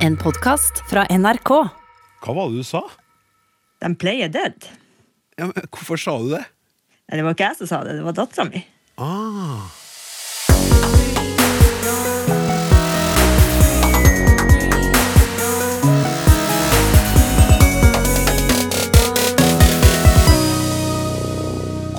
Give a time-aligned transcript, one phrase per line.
[0.00, 1.50] En podkast fra NRK.
[2.24, 2.80] Hva var det du sa?
[3.84, 4.56] De pleier dead.
[5.36, 6.40] Ja, men hvorfor sa du det?
[7.04, 8.62] Nei, det var ikke jeg som sa det, det var dattera mi.
[8.96, 9.68] Ah.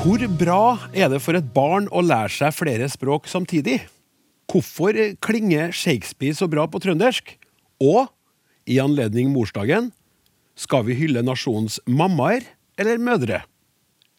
[0.02, 0.64] Hvor bra
[0.98, 3.78] er det for et barn å lære seg flere språk samtidig?
[4.50, 7.36] Hvorfor klinger Shakespeare så bra på trøndersk?
[7.82, 8.12] Og
[8.70, 9.90] i anledning morsdagen,
[10.54, 12.46] skal vi hylle nasjonens mammaer
[12.78, 13.42] eller mødre?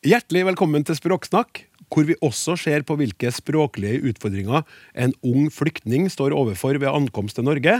[0.02, 4.64] Hjertelig velkommen til Språksnakk, hvor vi også ser på hvilke språklige utfordringer
[4.98, 7.76] en ung flyktning står overfor ved ankomst til Norge,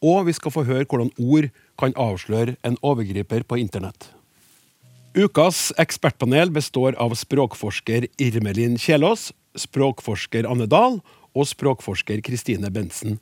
[0.00, 4.08] og vi skal få høre hvordan ord kan avsløre en overgriper på internett.
[5.18, 11.00] Ukas ekspertpanel består av språkforsker Irmelin Kjelås, språkforsker Anne Dahl
[11.34, 13.18] og språkforsker Kristine Bensen.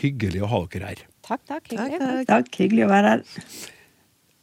[0.00, 1.09] Hyggelig å ha dere her.
[1.30, 1.68] Takk, takk.
[1.70, 2.24] Hyggelig.
[2.26, 3.44] Takk, hyggelig å være her.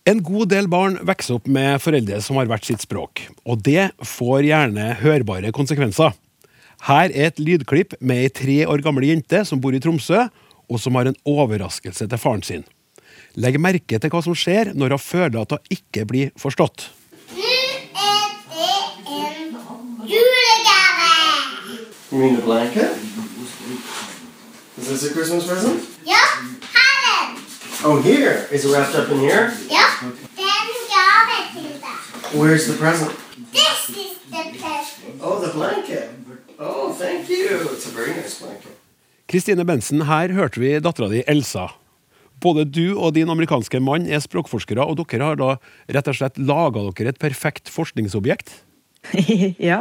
[0.08, 3.89] En god del barn vokser opp med foreldre som har hvert sitt språk, og det
[4.08, 6.16] får gjerne hørbare konsekvenser.
[6.88, 10.30] Her er et lydklipp med ei tre år gammel jente som bor i Tromsø,
[10.72, 12.64] og som har en overraskelse til faren sin.
[13.36, 16.88] Legg merke til hva som skjer når hun føler at hun ikke blir forstått.
[17.36, 17.52] Nå
[18.00, 18.23] er
[18.56, 18.72] det
[19.19, 19.52] en
[20.08, 21.12] julegave!
[22.14, 22.95] You mean the blanket?
[24.78, 25.81] Is this a Christmas present?
[26.06, 27.42] Her er den!
[27.83, 28.45] Oh, here.
[28.52, 29.50] Is it wrapped up in here?
[29.69, 32.38] Ja, Then er it gave til deg.
[32.38, 33.11] Where's the present?
[33.52, 35.17] This is the present.
[35.22, 36.09] Oh, the blanket.
[36.59, 37.73] Oh, thank you.
[37.73, 38.78] It's a very nice blanket.
[39.28, 41.67] Kristine Bensen, her hørte vi dattera di Elsa.
[42.39, 45.56] Både du og din amerikanske mann er språkforskere, og dere har da
[45.89, 48.62] rett og slett laga dere et perfekt forskningsobjekt.
[49.69, 49.80] ja,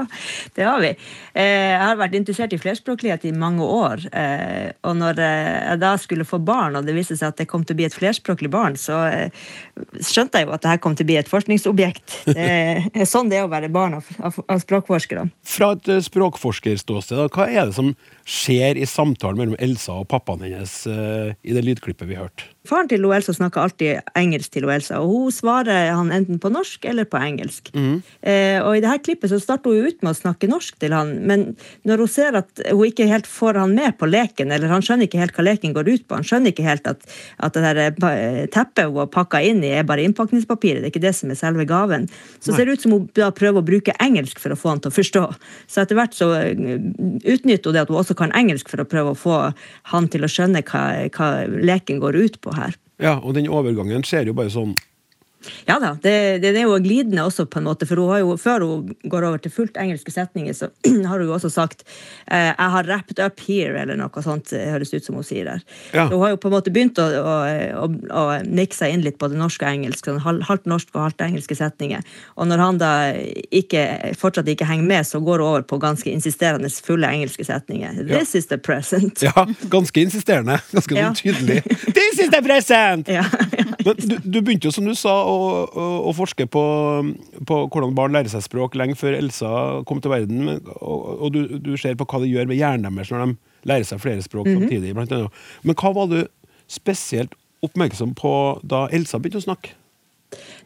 [0.57, 0.91] det har vi.
[1.37, 4.07] Eh, Jeg har vært interessert i flerspråklighet i mange år.
[4.13, 7.49] eh, Og når eh, jeg da skulle få barn, og det viste seg at det
[7.51, 8.99] kom til å bli et flerspråklig barn, så
[10.01, 12.19] skjønte jeg jo at det her kom til å bli et forskningsobjekt.
[13.13, 15.29] Sånn det er å være barn av, språkforskere.
[15.47, 17.93] Fra et eh, språkforskerståsted, hva er det som
[18.27, 22.51] skjer i samtalen mellom Elsa og pappaen hennes eh, i det lydklippet vi hørte?
[22.67, 26.85] Faren til Elsa snakker alltid engelsk til Elsa, og hun svarer han enten på norsk
[26.91, 27.71] eller på engelsk.
[28.27, 31.13] Eh, og i dette klippet så starter hun ut med å snakke norsk til han,
[31.31, 31.53] men
[31.87, 35.07] når hun ser at hun ikke helt får han med på leken, eller han skjønner
[35.07, 37.07] ikke helt hva leken går ut på, han skjønner ikke helt at,
[37.47, 40.95] at det der eh, teppet hun har pakka inn i, er bare innpakningspapiret, det er
[40.97, 42.11] ikke det som er selve gaven,
[42.43, 44.83] så ser det ut som hun da prøver å bruke engelsk for å få han
[44.83, 45.25] til å forstå.
[45.71, 49.13] Så etter hvert så utnytter hun det at hun også kan engelsk for å prøve
[49.15, 49.39] å få
[49.93, 50.85] han til å skjønne hva,
[51.15, 52.77] hva leken går ut på her.
[53.03, 54.75] Ja, og den overgangen skjer jo bare sånn
[55.69, 58.37] Ja da, det, det er jo glidende også, på en måte, for hun har jo,
[58.41, 60.71] før hun går over til fullt engelske setninger, så
[61.09, 61.85] har hun jo også sagt
[62.31, 65.65] eh, 'jeg har wrapped up here', eller noe sånt, høres ut som hun sier der.
[65.93, 66.07] Ja.
[66.09, 67.35] Hun har jo på en måte begynt å, å,
[67.85, 71.27] å, å mikse inn litt på det norske og engelske, sånn halvt norsk og halvt
[71.29, 72.05] engelske setninger.
[72.37, 72.93] Og når han da
[73.51, 78.03] ikke, fortsatt ikke henger med, så går hun over på ganske insisterende fulle engelske setninger.
[78.07, 79.23] This is the present.
[79.23, 80.61] Ja, ganske insisterende.
[80.73, 81.11] Ganske Ja.
[81.11, 81.63] sånn tydelig.
[81.95, 83.09] This is the present!
[83.17, 83.25] Ja,
[83.57, 86.65] Ja, Men du, du begynte jo, som du sa, å, å, å forske på,
[87.47, 89.51] på hvordan barn lærer seg språk lenge før Elsa
[89.89, 90.57] kom til verden.
[90.77, 93.89] Og og du, du ser på hva det gjør med hjernen deres når de lærer
[93.89, 94.95] seg flere språk samtidig.
[94.97, 95.43] Blant annet.
[95.67, 96.21] Men hva var du
[96.71, 98.33] spesielt oppmerksom på
[98.67, 99.75] da Elsa begynte å snakke?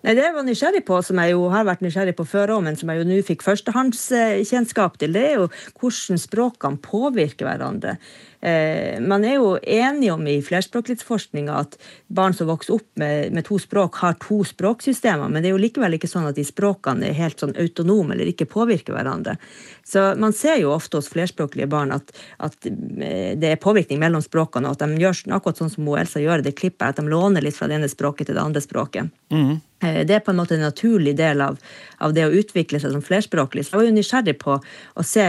[0.00, 2.62] Nei, Det jeg var nysgjerrig på, som jeg jo har vært nysgjerrig på før òg,
[2.64, 7.98] men som jeg jo nå fikk førstehåndskjennskap til, det er jo hvordan språkene påvirker hverandre.
[8.40, 11.76] Eh, man er jo enig om i flerspråklighetsforskninga at
[12.08, 15.60] barn som vokser opp med, med to språk, har to språksystemer, men det er jo
[15.60, 19.36] likevel ikke sånn at de språkene er helt sånn autonome eller ikke påvirker hverandre.
[19.84, 24.24] Så man ser jo ofte hos flerspråklige barn at, at eh, det er påvirkning mellom
[24.24, 27.00] språkene, og at de gjør akkurat sånn som hun Elsa gjør i det klippet, at
[27.00, 29.12] de låner litt fra det ene språket til det andre språket.
[29.34, 29.58] Mm.
[29.80, 31.56] Det er på en måte en naturlig del av,
[32.04, 33.64] av det å utvikle seg som flerspråklig.
[33.64, 35.24] Så jeg var jo nysgjerrig på å se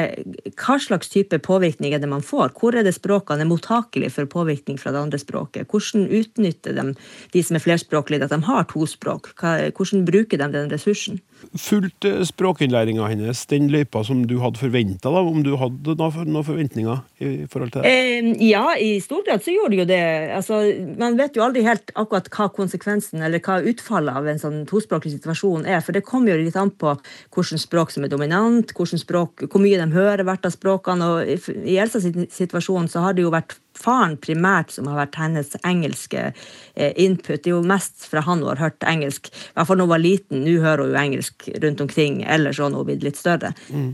[0.60, 2.52] hva slags type påvirkning er det man får.
[2.60, 5.68] Hvor er det språkene er mottakelige for påvirkning fra det andre språket?
[5.68, 6.88] Hvordan utnytter de,
[7.34, 9.34] de som er flerspråklige, at de har to språk?
[9.42, 11.20] Hvordan bruker de den ressursen?
[11.58, 17.32] Fulgte språkinnlæringa hennes den løypa som du hadde forventa, om du hadde noen forventninger i
[17.52, 17.92] forhold til det?
[17.92, 20.02] Eh, ja, i stor grad så gjorde det jo det.
[20.38, 20.62] Altså,
[21.02, 25.16] man vet jo aldri helt akkurat hva konsekvensen eller hva utfallet av en sånn tospråklig
[25.18, 26.96] situasjon er, for det kommer jo litt an på
[27.34, 31.12] hvilket språk som er dominant, språk, hvor mye de hører hvert av språkene.
[31.12, 35.54] og i Elsas situasjon så har det jo vært faren primært som har vært hennes
[35.68, 37.42] engelske eh, input.
[37.42, 39.30] Det er jo mest fra han hun har hørt engelsk.
[39.32, 40.44] I hvert fall da hun var liten.
[40.46, 43.54] Nå hører hun jo engelsk rundt omkring, ellers har hun blitt litt større.
[43.72, 43.92] Mm.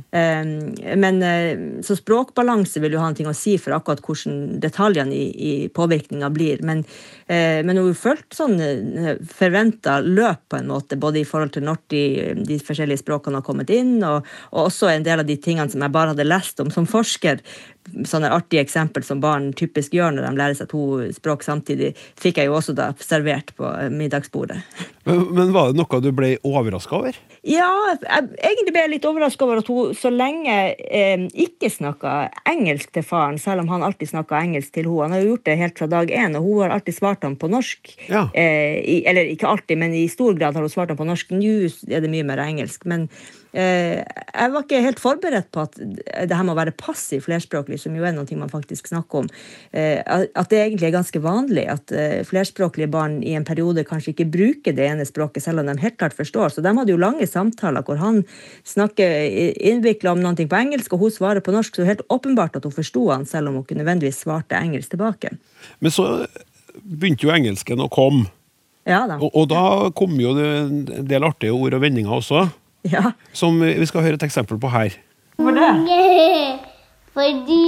[1.01, 5.27] men eh, Så språkbalanse vil jo ha noe å si for akkurat hvordan detaljene i,
[5.31, 6.63] i påvirkninga blir.
[6.65, 6.83] Men,
[7.27, 8.57] eh, men hun har fulgt sånn
[9.27, 12.03] forventa løp, på en måte, både i forhold til når de,
[12.47, 15.83] de forskjellige språkene har kommet inn, og, og også en del av de tingene som
[15.83, 17.41] jeg bare hadde lest om som forsker
[18.07, 20.83] sånne artige eksempel som barn typisk gjør når de lærer seg to
[21.15, 24.61] språk samtidig, fikk jeg jo også da servert på eh, middagsbordet.
[25.07, 27.15] Men, men var det noe du ble overraska over?
[27.47, 32.15] Ja, jeg, egentlig ble jeg litt overraska over at hun så lenge eh, ikke snakka
[32.51, 35.05] engelsk til faren, selv om han alltid snakka engelsk til henne.
[35.07, 37.39] Han har jo gjort det helt fra dag én, og hun har alltid svart ham
[37.39, 37.93] på norsk.
[38.11, 38.25] Ja.
[38.35, 41.31] Eh, i, eller ikke alltid, men i stor grad har hun svart ham på norsk.
[41.31, 41.55] Nå
[41.87, 42.83] er det mye mer engelsk.
[42.83, 43.07] men
[43.57, 47.95] jeg var ikke helt forberedt på at det her med å være passiv flerspråklig, som
[47.97, 49.29] jo er noe man faktisk snakker om,
[49.71, 54.13] eh, at det egentlig er ganske vanlig at eh, flerspråklige barn i en periode kanskje
[54.13, 56.53] ikke bruker det ene språket, selv om de helt klart forstår.
[56.53, 58.21] Så de hadde jo lange samtaler hvor han
[58.67, 59.15] snakker
[59.71, 61.73] innvikla om noe på engelsk, og hun svarer på norsk.
[61.73, 64.59] Så det er helt åpenbart at hun forsto han, selv om hun ikke nødvendigvis svarte
[64.59, 65.33] engelsk tilbake.
[65.81, 66.27] Men så
[66.83, 68.27] begynte jo engelsken å komme.
[68.87, 69.17] Ja da.
[69.19, 69.63] Og, og da
[69.97, 72.45] kom jo det en del artige ord og vendinger også.
[72.93, 73.11] Ja.
[73.33, 74.95] Som vi skal høre et eksempel på her.
[75.35, 76.59] Hvorfor det?
[77.17, 77.63] Fordi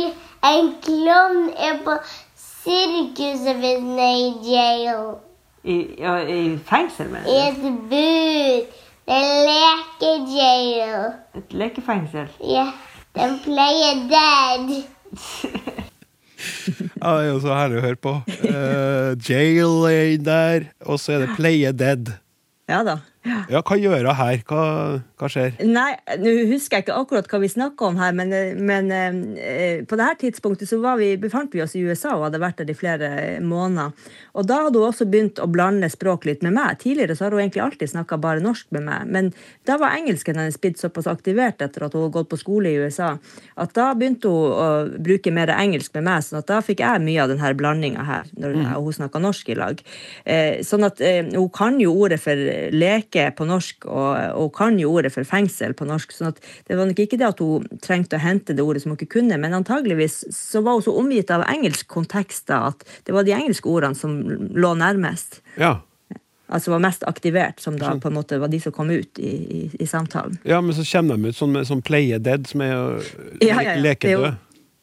[0.50, 1.96] en klovn er på
[2.38, 5.02] sirkuset hvis er i jail.
[5.64, 7.32] I, ja, i fengsel, mener du?
[7.32, 7.58] I et
[7.90, 8.78] bur.
[9.10, 11.12] Det er lekejail.
[11.36, 12.30] Et lekefengsel.
[12.46, 12.70] Ja,
[13.18, 14.76] den pleier dead.
[17.02, 18.12] Ja, det er jo så herlig å høre på.
[18.46, 22.14] Uh, jail er inn der, og så er det Play a Dead.
[22.70, 23.00] Ja da.
[23.28, 24.38] Ja, hva gjør hun her?
[24.48, 24.62] Hva,
[25.20, 25.58] hva skjer?
[25.68, 25.90] Nei,
[26.22, 28.32] nå husker jeg ikke akkurat hva vi snakka om her, men,
[28.64, 32.62] men eh, på dette tidspunktet så vi, befant vi oss i USA og hadde vært
[32.62, 33.10] der i flere
[33.44, 33.92] måneder.
[34.40, 36.78] Og da hadde hun også begynt å blande språk litt med meg.
[36.80, 39.30] Tidligere så har hun egentlig alltid snakka bare norsk med meg, men
[39.68, 42.80] da var engelsken hennes blitt såpass aktivert etter at hun hadde gått på skole i
[42.80, 43.12] USA,
[43.60, 44.70] at da begynte hun å
[45.04, 48.32] bruke mer engelsk med meg, sånn at da fikk jeg mye av denne blandinga her,
[48.40, 48.66] når Mm.
[48.80, 49.82] hun snakka norsk i lag.
[50.26, 52.36] Eh, sånn at eh, hun kan jo ordet for
[53.10, 56.12] leke på norsk, og, og kan jo ordet for fengsel på norsk.
[56.14, 58.92] sånn at det var nok ikke det at hun trengte å hente det ordet som
[58.92, 62.84] hun ikke kunne, men antageligvis så var hun så omgitt av engelsk kontekst da, at
[63.06, 64.20] det var de engelske ordene som
[64.56, 65.42] lå nærmest.
[65.58, 65.80] Ja.
[66.50, 69.30] Altså var mest aktivert, som da på en måte var de som kom ut i,
[69.30, 70.40] i, i samtalen.
[70.44, 72.86] ja, men så kommer de ut sånn med sånn Play Dead, som er å
[73.42, 73.96] Ja, ja, ja.
[74.10, 74.32] Jo-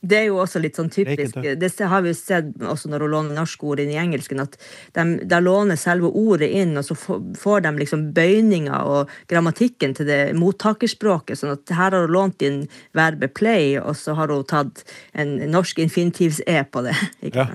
[0.01, 1.39] Det er jo også litt sånn typisk.
[1.41, 4.57] Det har vi jo sett også når hun låner norske ord inn i engelsken, at
[4.95, 10.09] de, de låner selve ordet inn, og så får de liksom bøyninga og grammatikken til
[10.11, 11.41] det mottakerspråket.
[11.41, 12.63] sånn at her har hun lånt inn
[12.97, 14.85] verbet play, og så har hun tatt
[15.17, 16.97] en norsk infinitivs-e på det.
[17.27, 17.49] ikke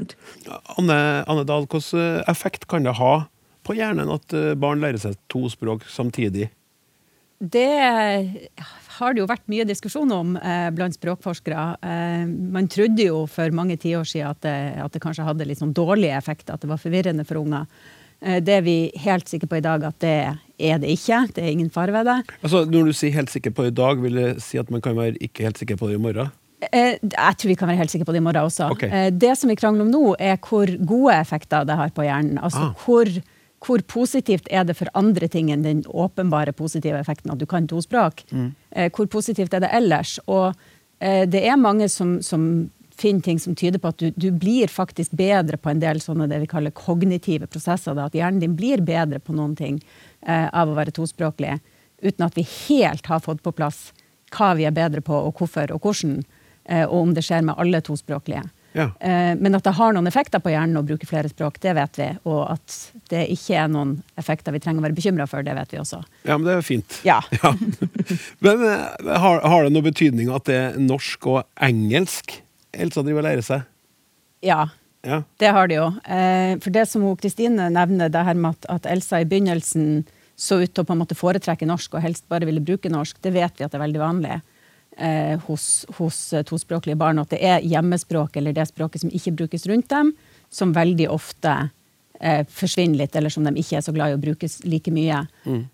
[0.45, 0.57] Ja.
[0.77, 0.97] Anne,
[1.29, 3.25] Anne Dahl, hvilken effekt kan det ha
[3.67, 6.49] på hjernen at eh, barn lærer seg to språk samtidig?
[7.41, 7.69] Det
[8.97, 11.65] har det jo vært mye diskusjon om eh, blant språkforskere.
[11.83, 15.59] Eh, man trodde jo for mange tiår siden at det, at det kanskje hadde litt
[15.61, 17.65] sånn dårlige effekter, at det var forvirrende for unger.
[18.21, 20.15] Eh, det er vi helt sikre på i dag at det
[20.61, 21.23] er det ikke.
[21.33, 22.19] Det er ingen fare ved det.
[22.43, 24.95] Altså, Når du sier helt sikker på i dag, vil det si at man kan
[24.95, 26.29] være ikke helt sikker på det i morgen?
[26.71, 28.67] Eh, Jeg tror vi kan være helt sikre på det i morgen også.
[28.75, 28.83] Ok.
[28.83, 32.37] Eh, Det som vi krangler om nå, er hvor gode effekter det har på hjernen.
[32.37, 32.73] Altså Ah.
[32.85, 33.09] hvor,
[33.61, 37.67] hvor positivt er det for andre ting enn den åpenbare positive effekten at du kan
[37.69, 38.23] to språk.
[38.71, 40.19] Eh, Hvor positivt er det ellers?
[40.27, 40.55] Og
[40.99, 42.71] eh, det er mange som, som
[43.01, 46.27] finner ting som tyder på at du, du blir faktisk bedre på en del sånne
[46.29, 47.95] det vi kaller kognitive prosesser.
[47.97, 49.81] Da, at hjernen din blir bedre på noen ting
[50.25, 51.59] eh, av å være tospråklig,
[52.01, 53.91] uten at vi helt har fått på plass
[54.31, 56.21] hva vi er bedre på, og hvorfor og hvordan,
[56.65, 58.45] eh, og om det skjer med alle tospråklige.
[58.73, 58.89] Ja.
[59.03, 61.97] Eh, Men at det har noen effekter på hjernen å bruke flere språk, det vet
[61.99, 62.09] vi.
[62.29, 62.75] Og at
[63.11, 65.99] det ikke er noen effekter vi trenger å være bekymra for, det vet vi også.
[66.23, 66.99] Ja, men det er fint.
[67.07, 67.19] Ja.
[67.41, 67.51] Ja.
[68.39, 72.37] Men eh, har, har det noe betydning at det er norsk og engelsk
[72.71, 73.67] Elsa driver og lærer seg?
[74.45, 74.69] Ja,
[75.03, 75.23] Ja.
[75.41, 75.87] det har det jo.
[76.05, 80.05] Eh, For det som Kristine nevner, det her med at, at Elsa i begynnelsen
[80.37, 83.17] så ut til å på en måte foretrekke norsk og helst bare ville bruke norsk,
[83.21, 84.37] det vet vi at det er veldig vanlig
[84.97, 87.21] eh, hos, hos eh, tospråklige barn.
[87.21, 90.13] At det er hjemmespråk eller det språket som ikke brukes rundt dem,
[90.51, 91.55] som veldig ofte
[92.19, 95.25] eh, forsvinner litt, eller som de ikke er så glad i å bruke like mye.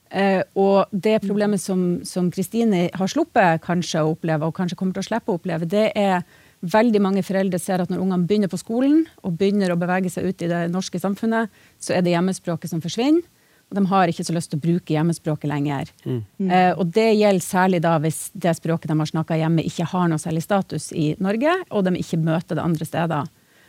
[0.10, 4.98] Eh, og det problemet som som Kristine har sluppet kanskje å oppleve, og kanskje kommer
[4.98, 6.22] til å slippe å oppleve, det er
[6.66, 10.26] veldig mange foreldre ser at når ungene begynner på skolen og begynner å bevege seg
[10.26, 13.22] ut i det norske samfunnet, så er det hjemmespråket som forsvinner.
[13.68, 15.90] Og de har ikke så lyst til å bruke hjemmespråket lenger.
[16.08, 20.08] Eh, og det gjelder særlig da hvis det språket de har snakka hjemme, ikke har
[20.08, 23.28] noe særlig status i Norge, og de ikke møter det andre steder.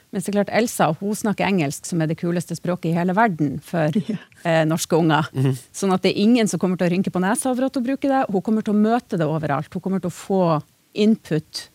[0.09, 3.59] Men er klart Elsa hun snakker engelsk, som er det kuleste språket i hele verden
[3.65, 5.29] for eh, norske unger.
[5.79, 7.85] Sånn at det er ingen som kommer til å rynke på nesa over at hun
[7.91, 8.23] bruker det.
[8.31, 9.75] Hun kommer til å møte det overalt.
[9.75, 10.43] Hun kommer til å få
[10.99, 11.67] input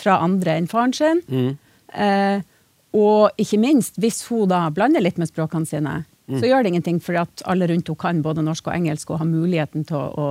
[0.00, 1.22] fra andre enn faren sin.
[1.94, 2.42] Eh,
[2.96, 6.00] og ikke minst, hvis hun da blander litt med språkene sine,
[6.38, 9.18] så gjør det ingenting, for at alle rundt henne kan både norsk og engelsk og
[9.22, 10.28] har muligheten til å, å,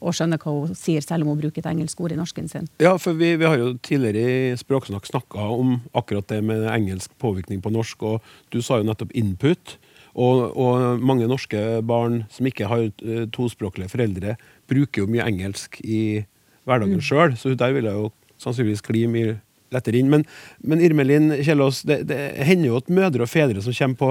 [0.00, 2.68] å skjønne hva hun sier, selv om hun bruker et engelsk ord i norsken sin.
[2.82, 7.12] Ja, for vi, vi har jo tidligere i Språksnakk snakka om akkurat det med engelsk
[7.22, 9.76] påvirkning på norsk, og du sa jo nettopp input.
[10.12, 14.34] Og, og mange norske barn som ikke har eh, tospråklige foreldre,
[14.68, 16.24] bruker jo mye engelsk i
[16.68, 17.06] hverdagen Mm.
[17.06, 18.10] sjøl, så der vil jeg jo
[18.42, 19.38] sannsynligvis kli mye
[19.72, 20.10] lettere inn.
[20.12, 20.26] Men,
[20.60, 24.10] men Irmelin Kjellås, det, det hender jo at mødre og fedre som kommer på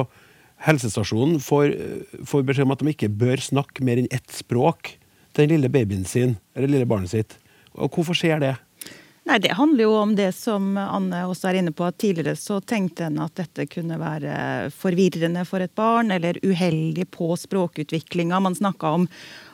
[0.66, 1.74] helsestasjonen, får,
[2.28, 4.96] får beskjed om at de ikke bør snakke mer enn ett språk
[5.32, 7.38] til den lille babyen sin, eller lille barnet sitt.
[7.74, 8.56] Og hvorfor skjer det?
[9.32, 11.86] Nei, Det handler jo om det som Anne også er inne på.
[11.88, 17.06] at Tidligere så tenkte en at dette kunne være forvirrende for et barn, eller uheldig
[17.16, 18.42] på språkutviklinga.
[18.44, 19.06] Man snakka om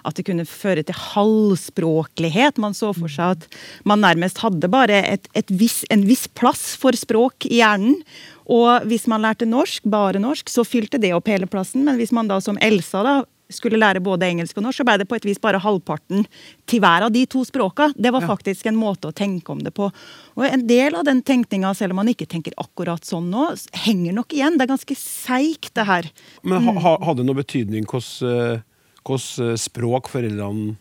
[0.02, 2.58] at det kunne føre til halvspråklighet.
[2.58, 3.46] Man så for seg at
[3.86, 8.02] man nærmest hadde bare et, et viss, en viss plass for språk i hjernen.
[8.50, 11.86] Og hvis man lærte norsk, bare norsk, så fylte det opp hele plassen.
[11.86, 13.20] Men hvis man da som Elsa da
[13.54, 16.26] skulle lære både engelsk og norsk, så ble det på et vis bare halvparten
[16.68, 17.90] til hver av de to språka.
[17.96, 19.90] Det var faktisk en måte å tenke om det på.
[20.38, 23.50] Og en del av den tenkninga, selv om man ikke tenker akkurat sånn nå,
[23.88, 24.58] henger nok igjen.
[24.60, 26.10] Det er ganske seigt, det her.
[26.44, 28.66] Men ha, ha, hadde det noe betydning hvordan
[29.08, 30.76] hvordan språk foreldrene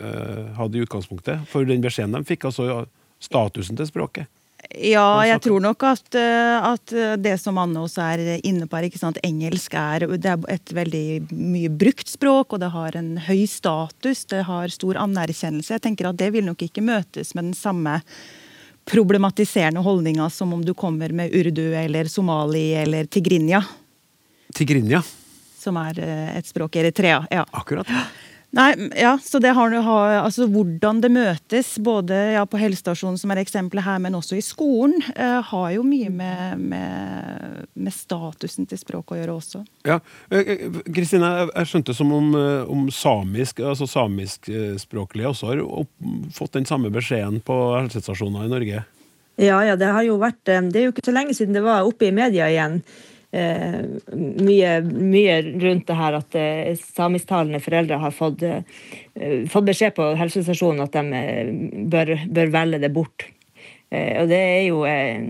[0.00, 1.46] eh, hadde i utgangspunktet?
[1.50, 2.84] For den beskjeden de fikk, altså
[3.22, 4.30] statusen til språket.
[4.78, 8.78] Ja, jeg tror nok at, eh, at eh, det som Anne også er inne på,
[8.78, 13.16] er sant, engelsk er, det er et veldig mye brukt språk, og det har en
[13.26, 15.74] høy status, det har stor anerkjennelse.
[15.74, 17.98] Jeg tenker at det vil nok ikke møtes med den samme
[18.90, 23.64] problematiserende holdninga som om du kommer med urdu eller somali eller tigrinja,
[24.54, 25.02] Tigrinja.
[25.58, 27.24] som er eh, et språk i Eritrea.
[27.30, 27.44] Ja.
[27.50, 27.90] Akkurat.
[28.50, 33.30] Nei, ja, så det har, har altså Hvordan det møtes, både ja, på helsestasjonen, som
[33.30, 38.66] er eksempelet her, men også i skolen, eh, har jo mye med, med, med statusen
[38.66, 39.62] til språket å gjøre også.
[39.86, 40.00] Ja.
[40.34, 45.92] Eh, eh, Kristine, jeg, skjønte som om, eh, om samisk, altså samiskspråklige også har opp,
[46.34, 48.82] fått den samme beskjeden på helsestasjoner i Norge.
[49.40, 51.86] Ja, ja, det har jo vært Det er jo ikke så lenge siden det var
[51.86, 52.80] oppe i media igjen.
[53.30, 53.82] Eh,
[54.42, 58.64] mye, mye rundt det her at eh, samisktalende foreldre har fått, eh,
[59.50, 61.52] fått beskjed på helsestasjonen at de eh,
[61.92, 63.28] bør, bør velge det bort.
[63.90, 65.22] Eh, og det er jo eh,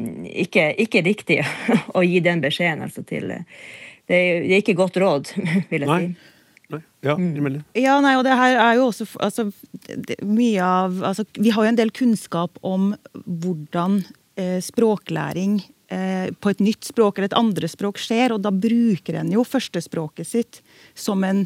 [0.46, 1.38] ikke, ikke riktig
[1.98, 3.62] å gi den beskjeden altså, til eh,
[4.10, 5.32] det er, det er ikke godt råd,
[5.70, 6.00] vil jeg Nei.
[6.06, 6.36] si.
[6.70, 6.80] Nei?
[7.02, 7.62] Ja, Irmelin?
[7.78, 9.48] Ja, nei, og det her er jo også altså,
[9.90, 12.92] det, mye av altså, Vi har jo en del kunnskap om
[13.26, 14.00] hvordan
[14.38, 19.32] eh, språklæring på et nytt språk eller et andre språk skjer, og da bruker en
[19.34, 20.60] jo førstespråket sitt
[20.94, 21.40] som en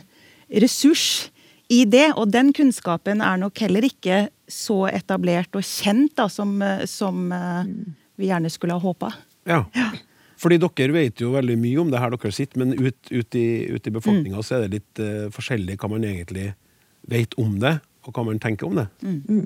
[0.52, 1.30] ressurs
[1.72, 2.10] i det.
[2.18, 7.30] Og den kunnskapen er nok heller ikke så etablert og kjent da, som, eh, som
[7.32, 7.70] eh,
[8.20, 9.12] vi gjerne skulle ha håpa.
[9.48, 9.64] Ja.
[10.40, 13.46] Fordi dere vet jo veldig mye om det her dere sitter, men ut, ut i,
[13.70, 16.50] ut i befolkninga så er det litt uh, forskjellig hva man egentlig
[17.08, 18.86] vet om det, og hva man tenker om det.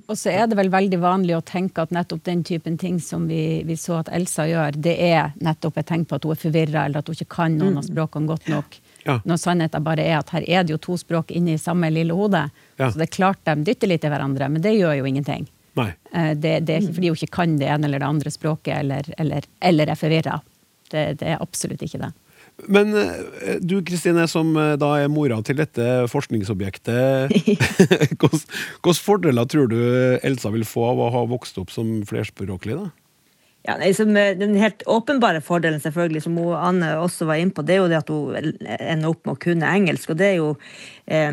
[0.08, 3.28] Og så er det vel veldig vanlig å tenke at nettopp den typen ting som
[3.30, 6.40] vi, vi så at Elsa gjør, det er nettopp et tegn på at hun er
[6.42, 8.78] forvirra, eller at hun ikke kan noen av språkene godt nok.
[9.06, 9.20] Ja.
[9.24, 12.42] Når sannheten bare er at her er det jo to språk inni samme lille hode.
[12.76, 12.90] Ja.
[12.90, 15.46] Så det er klart de dytter litt i hverandre, men det gjør jo ingenting.
[15.78, 15.92] Nei.
[16.12, 18.74] Eh, Det, det er ikke fordi hun ikke kan det ene eller det andre språket,
[18.80, 20.40] eller, eller, eller er forvirra.
[20.90, 22.12] Det, det er absolutt ikke det.
[22.66, 27.34] Men eh, du Kristine, som eh, da er mora til dette forskningsobjektet,
[28.10, 29.78] hvilke hvilke fordeler tror du
[30.26, 32.80] Elsa vil få av å ha vokst opp som flerspråklig?
[32.80, 32.90] da?
[33.68, 37.82] Ja, liksom, den helt åpenbare fordelen selvfølgelig, som Anne også var inne på, det er
[37.82, 40.14] jo det at hun ender opp med å kunne engelsk.
[40.14, 40.46] Og det er jo
[41.04, 41.28] eh,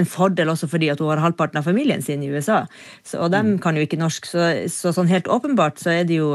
[0.00, 2.64] en fordel også fordi at hun har halvparten av familien sin i USA.
[3.06, 4.26] Så, og de kan jo ikke norsk.
[4.26, 6.32] Så, så sånn helt åpenbart så er det jo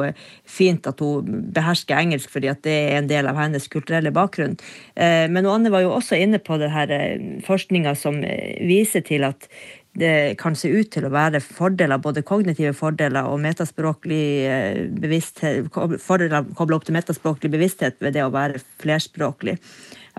[0.47, 4.55] fint at hun behersker engelsk, fordi at det er en del av hennes kulturelle bakgrunn.
[4.95, 9.03] Eh, men Anne var jo også inne på det her eh, forskninga som eh, viser
[9.03, 9.51] til at
[9.97, 15.69] det kan se ut til å være fordeler, både kognitive fordeler og metaspråklig eh, bevissthet,
[16.03, 19.57] fordeler kobla opp til metaspråklig bevissthet ved det å være flerspråklig.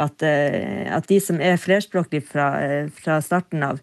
[0.00, 3.82] At, eh, at de som er flerspråklige fra, eh, fra starten av,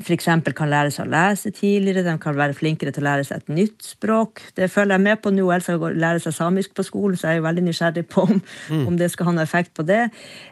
[0.00, 0.28] f.eks.
[0.56, 3.52] kan lære seg å lese tidligere, de kan være flinkere til å lære seg et
[3.52, 4.42] nytt språk.
[4.56, 5.46] Det følger jeg med på nå.
[5.54, 8.42] Elsa lærer seg samisk på skolen, så jeg er veldig nysgjerrig på om,
[8.88, 10.00] om det skal ha noe effekt på det.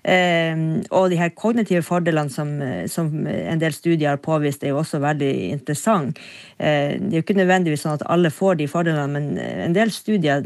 [0.02, 0.54] Eh,
[0.90, 4.82] og de her kognitive fordelene som, eh, som en del studier har påvist, er jo
[4.82, 6.20] også veldig interessant.
[6.58, 9.94] Eh, det er jo ikke nødvendigvis sånn at alle får de fordelene, men en del
[9.94, 10.44] studier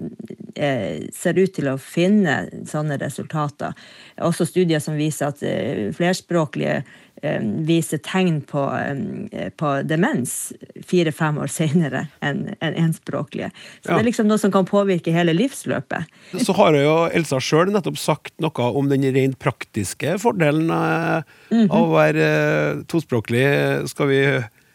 [0.57, 3.77] eh, ser ut til å finne sånne resultater.
[4.27, 6.91] Også studier som viser at eh, flerspråklige eh,
[7.23, 8.63] viser tegn på,
[9.33, 10.53] eh, på demens
[10.87, 13.51] fire-fem år senere enn en enspråklige.
[13.85, 13.97] Så Ja.
[13.99, 16.07] det er liksom noe som kan påvirke hele livsløpet.
[16.39, 21.23] Så har jo Elsa sjøl nettopp sagt noe om den rent praktiske fordelen eh,
[21.53, 23.89] av å være eh, tospråklig.
[23.89, 24.23] Skal vi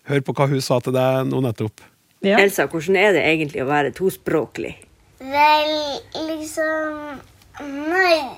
[0.05, 1.81] høre på hva hun sa til deg nå nettopp?
[2.25, 4.75] Elsa, hvordan er det egentlig å være tospråklig?
[5.19, 7.19] Vel, liksom
[7.61, 8.35] Når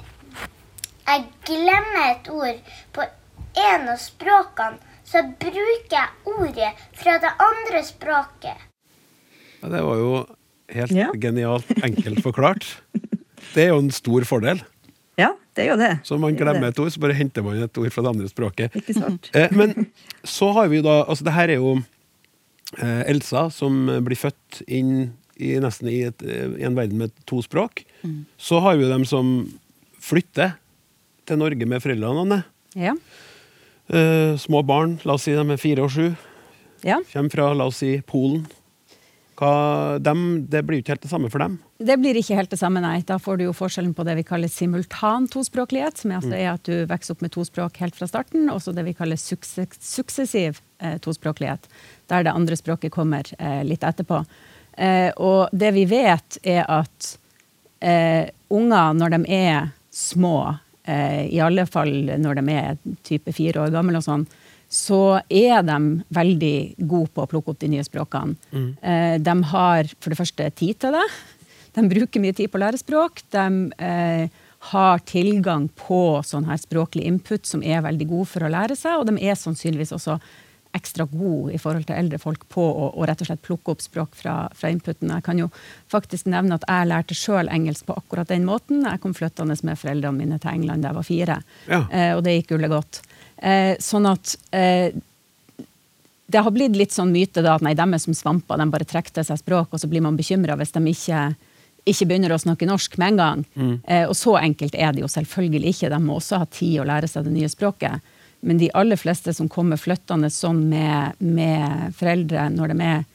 [1.08, 2.60] jeg glemmer et ord
[2.94, 3.06] på
[3.58, 8.66] en av språkene, så bruker jeg ordet fra det andre språket.
[9.62, 10.12] Ja, det var jo
[10.76, 11.12] helt Ja.
[11.16, 12.66] genialt enkelt forklart.
[13.54, 14.60] Det er jo en stor fordel.
[15.18, 15.92] Ja, det er jo det.
[16.06, 18.28] Så man er glemmer et ord, så bare henter man et ord fra det andre
[18.30, 18.76] språket.
[18.76, 19.30] Ikke sant?
[19.34, 19.88] Eh, men
[20.28, 21.72] så har vi jo da Altså, det her er jo
[22.82, 27.14] eh, Elsa som blir født inn i nesten i, et, eh, i en verden med
[27.30, 27.86] to språk.
[28.38, 29.32] Så har vi jo dem som
[30.04, 30.58] flytter
[31.30, 32.44] til Norge med foreldrene.
[32.78, 32.94] Ja.
[33.88, 36.08] Eh, små barn, la oss si de er fire og sju,
[36.84, 37.00] ja.
[37.13, 38.44] kommer fra la oss si Polen.
[39.38, 41.60] Hva, dem, det blir jo ikke helt det samme for dem.
[41.77, 43.03] Det blir ikke helt det samme, nei.
[43.06, 46.48] Da får du jo forskjellen på det vi kaller simultan tospråklighet, som er, altså er
[46.56, 49.20] at du vokser opp med to språk helt fra starten, og så det vi kaller
[49.22, 51.70] suksess, suksessiv eh, tospråklighet,
[52.10, 54.24] der det andre språket kommer eh, litt etterpå.
[54.74, 57.13] Eh, og det vi vet, er at
[57.77, 61.91] eh, unger, når de er små, i alle fall
[62.24, 64.24] når de er type fire år gamle og sånn,
[64.72, 65.77] så er de
[66.15, 68.36] veldig gode på å plukke opp de nye språkene.
[68.51, 68.70] Mm.
[69.24, 71.06] de har for det første tid til det.
[71.77, 73.22] De bruker mye tid på å lære språk.
[73.34, 73.46] De
[73.86, 78.77] eh, har tilgang på sånn her språklig input som er veldig god for å lære
[78.77, 80.17] seg, og de er sannsynligvis også
[80.76, 83.82] ekstra god i forhold til eldre folk på å, å rett og slett plukke opp
[83.82, 85.10] språk fra, fra inputen.
[85.10, 85.48] Jeg kan jo
[85.92, 88.84] faktisk nevne at jeg lærte sjøl engelsk på akkurat den måten.
[88.86, 91.40] Jeg kom flyttende med foreldrene mine til England da jeg var fire,
[91.72, 91.82] Ja.
[91.92, 93.02] eh, og det gikk gullet godt.
[93.38, 94.92] Eh, sånn at eh,
[96.28, 98.86] det har blitt litt sånn myte da, at nei, de er som svamper, de bare
[98.88, 101.22] trekker til seg språk, og så blir man bekymra hvis de ikke,
[101.88, 103.46] ikke begynner å snakke norsk med en gang.
[103.88, 105.92] Eh, og så enkelt er det jo selvfølgelig ikke.
[105.94, 108.04] De må også ha tid å lære seg det nye språket.
[108.46, 113.05] Men de aller fleste som kommer flyttende sånn med, med foreldre når de er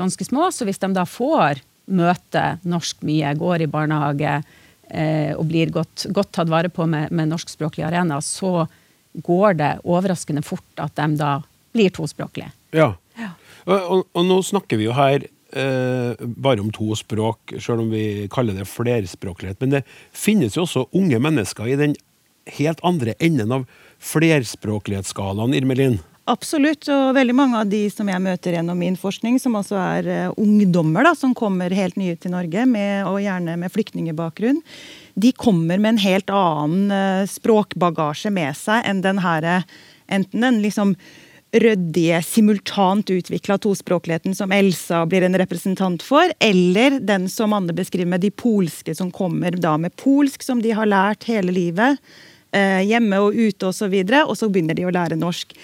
[0.00, 4.34] ganske små, så hvis de da får møte norsk mye, går i barnehage
[4.88, 8.66] eh, og blir godt, godt tatt vare på med, med norskspråklige arenaer, så
[9.12, 11.36] går det overraskende fort at de da
[11.72, 12.50] blir tospråklige.
[12.76, 12.94] Ja.
[13.66, 17.92] Og, og, og nå snakker vi jo her eh, bare om to språk, selv om
[17.92, 19.60] vi kaller det flerspråklighet.
[19.62, 19.84] Men det
[20.16, 21.96] finnes jo også unge mennesker i den
[22.58, 23.66] helt andre enden av
[24.02, 26.00] flerspråklighetsskalaen, Irmelin.
[26.30, 30.10] Absolutt, og veldig mange av de som jeg møter gjennom min forskning, som også er
[30.10, 34.60] eh, ungdommer da, som kommer helt nye til Norge, med, og gjerne med flyktningebakgrunn,
[35.18, 39.74] de kommer med en helt annen eh, språkbagasje med seg enn den her eh,
[40.12, 40.90] Enten den liksom
[41.56, 48.10] ryddige, simultant utvikla tospråkligheten som Elsa blir en representant for, eller den som Anne beskriver
[48.10, 51.96] med de polske som kommer da med polsk som de har lært hele livet,
[52.52, 55.54] hjemme og ute osv., og, så videre, og så begynner de å lære norsk.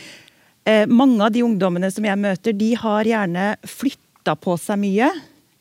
[0.69, 5.09] Eh, mange av de ungdommene som jeg møter, de har gjerne flytta på seg mye.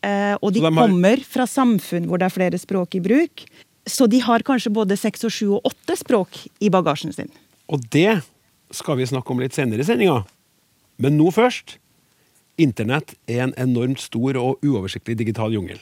[0.04, 3.46] Eh, og de, de har- kommer fra samfunn hvor det er flere språk i bruk.
[3.88, 7.30] Så de har kanskje både seks og sju og åtte språk i bagasjen sin.
[7.72, 8.22] Og det
[8.72, 10.26] skal vi snakke om litt senere i sendinga.
[11.00, 11.78] Men nå først.
[12.58, 15.78] Internett er en enormt stor og uoversiktlig digital jungel.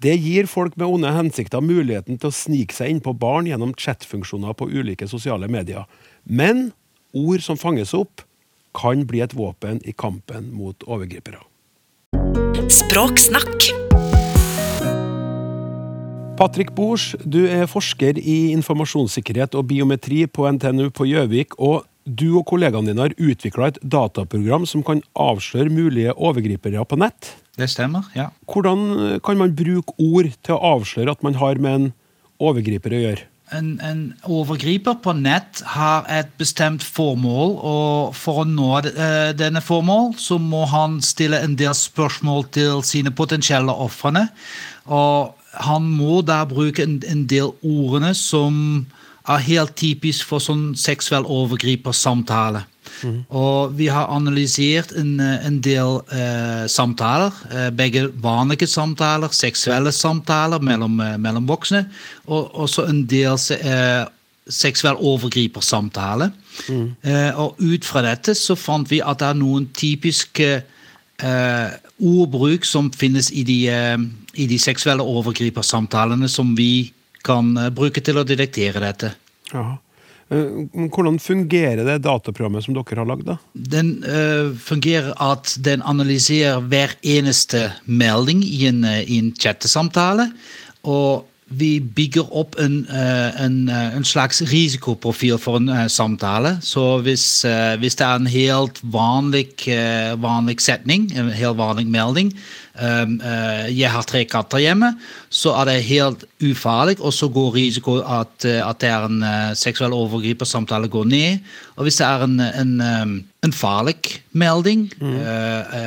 [0.00, 3.74] Det gir folk med onde hensikter muligheten til å snike seg inn på barn gjennom
[3.76, 5.84] chatfunksjoner på ulike sosiale medier.
[6.24, 6.70] Men
[7.12, 8.24] ord som fanges opp,
[8.72, 11.42] kan bli et våpen i kampen mot overgripere.
[12.72, 13.66] Språksnakk.
[16.40, 21.58] Patrick Bors, du er forsker i informasjonssikkerhet og biometri på NTNU på Gjøvik.
[21.58, 26.98] og Du og kollegaene dine har utvikla et dataprogram som kan avsløre mulige overgripere på
[27.00, 27.34] nett.
[27.60, 28.30] Det stemmer, ja.
[28.48, 31.90] Hvordan kan man bruke ord til å avsløre at man har med en
[32.40, 33.26] overgriper å gjøre?
[33.50, 39.62] En, en overgriper på nett har et bestemt formål, og for å nå eh, denne
[39.64, 44.28] formål, så må han stille en del spørsmål til sine potensielle ofrene.
[44.86, 45.34] Og
[45.66, 48.86] han må da bruke en, en del ordene som
[49.28, 52.64] er helt typisk for sånn seksuell overgripersamtale.
[53.28, 57.32] Og vi har analysert en, eh, en del eh, samtaler.
[57.50, 61.86] Eh, begge vanlige samtaler, seksuelle samtaler mellom, eh, mellom voksne.
[62.26, 64.04] Og også en del eh,
[64.48, 66.32] seksuell overgripersamtale.
[67.02, 70.62] Eh, og ut fra dette så fant vi at det er noen typiske
[72.00, 73.68] ordbruk som finnes i de,
[74.40, 76.94] i de seksuelle overgripersamtalene som vi
[77.26, 79.14] kan eh, bruke til å detektere dette.
[79.52, 79.78] Jaha.
[80.30, 80.60] Eh,
[80.94, 83.26] Hvordan fungerer det dataprogrammet som dere har lagd?
[83.32, 83.38] da?
[83.52, 90.30] Den uh, fungerer at den analyserer hver eneste melding i en, i en chattesamtale.
[90.86, 96.58] Og vi bygger opp en, eh, en, eh, en slags risikoprofil for en eh, samtale.
[96.62, 97.42] Så hvis,
[97.78, 99.48] hvis det er en helt vanlig,
[100.18, 102.34] vanlig setning, en helt vanlig melding
[102.80, 104.96] 'Jeg har tre katter hjemme',
[105.30, 109.92] så er det helt ufarlig, og så går risiko at, at det er en seksuell
[109.92, 111.38] overgripersamtale går ned.
[111.76, 112.80] Og hvis det er en, en,
[113.44, 115.78] en farlig melding eh,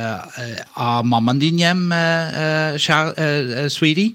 [0.76, 4.14] Er mammaen din hjem, kjære eh, eh, sweetie?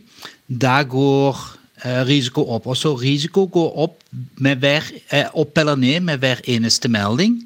[0.50, 1.38] Der går
[1.86, 2.68] eh, risiko opp.
[2.68, 4.02] Og så risiko går opp,
[4.42, 7.40] med hver, eh, opp eller ned med hver eneste melding.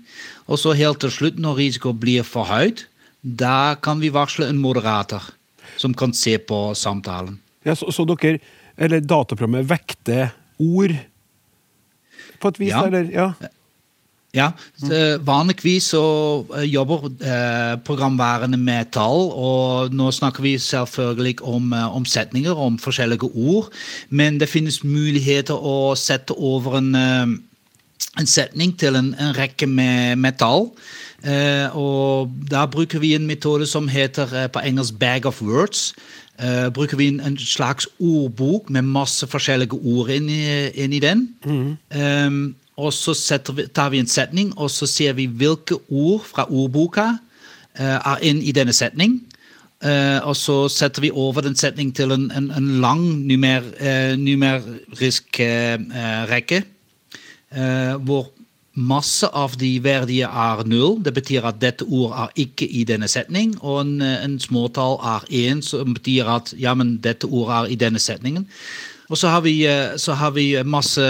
[0.48, 2.86] Og så helt til slutt, når risiko blir for høyt,
[3.24, 5.24] da kan vi varsle en moderator
[5.80, 7.40] som kan se på samtalen.
[7.64, 8.40] Ja, så, så dere,
[8.78, 10.96] eller dataprogrammet vekter ord
[12.44, 12.74] på et vis?
[12.74, 12.84] Ja.
[12.88, 13.08] Eller?
[13.14, 13.30] Ja.
[14.34, 14.48] Ja,
[15.22, 16.04] Vanligvis så
[16.58, 23.30] eh, jobber eh, programværene med tall, og nå snakker vi selvfølgelig om, omsetninger, om forskjellige
[23.30, 23.70] ord,
[24.10, 27.36] men det finnes muligheter å sette over en, eh,
[28.24, 30.72] en setning til en, en rekke med, med tall.
[31.24, 35.94] Eh, og da bruker vi en metode som heter eh, på engelsk 'bag of words'.
[36.44, 41.36] Uh, bruker vi en, en slags ordbok med masse forskjellige ord inni, inni den.
[41.46, 43.14] Um, og så
[43.54, 48.26] vi, tar vi en setning, og så ser vi hvilke ord fra ordboka uh, er
[48.26, 49.22] inn i denne setning.
[49.84, 54.16] Uh, og så setter vi over den setning til en, en, en lang numer, uh,
[54.18, 55.42] numerisk
[56.30, 56.64] rekke,
[58.02, 58.32] hvor
[58.74, 60.96] masse av de verdige er null.
[61.06, 63.52] Det betyr at dette ordet er ikke i denne setning.
[63.62, 67.78] Og en, en småtall er én, som betyr at ja, men dette ordet er i
[67.78, 68.48] denne setningen.
[69.14, 69.60] Og så har vi,
[70.02, 71.06] så har vi masse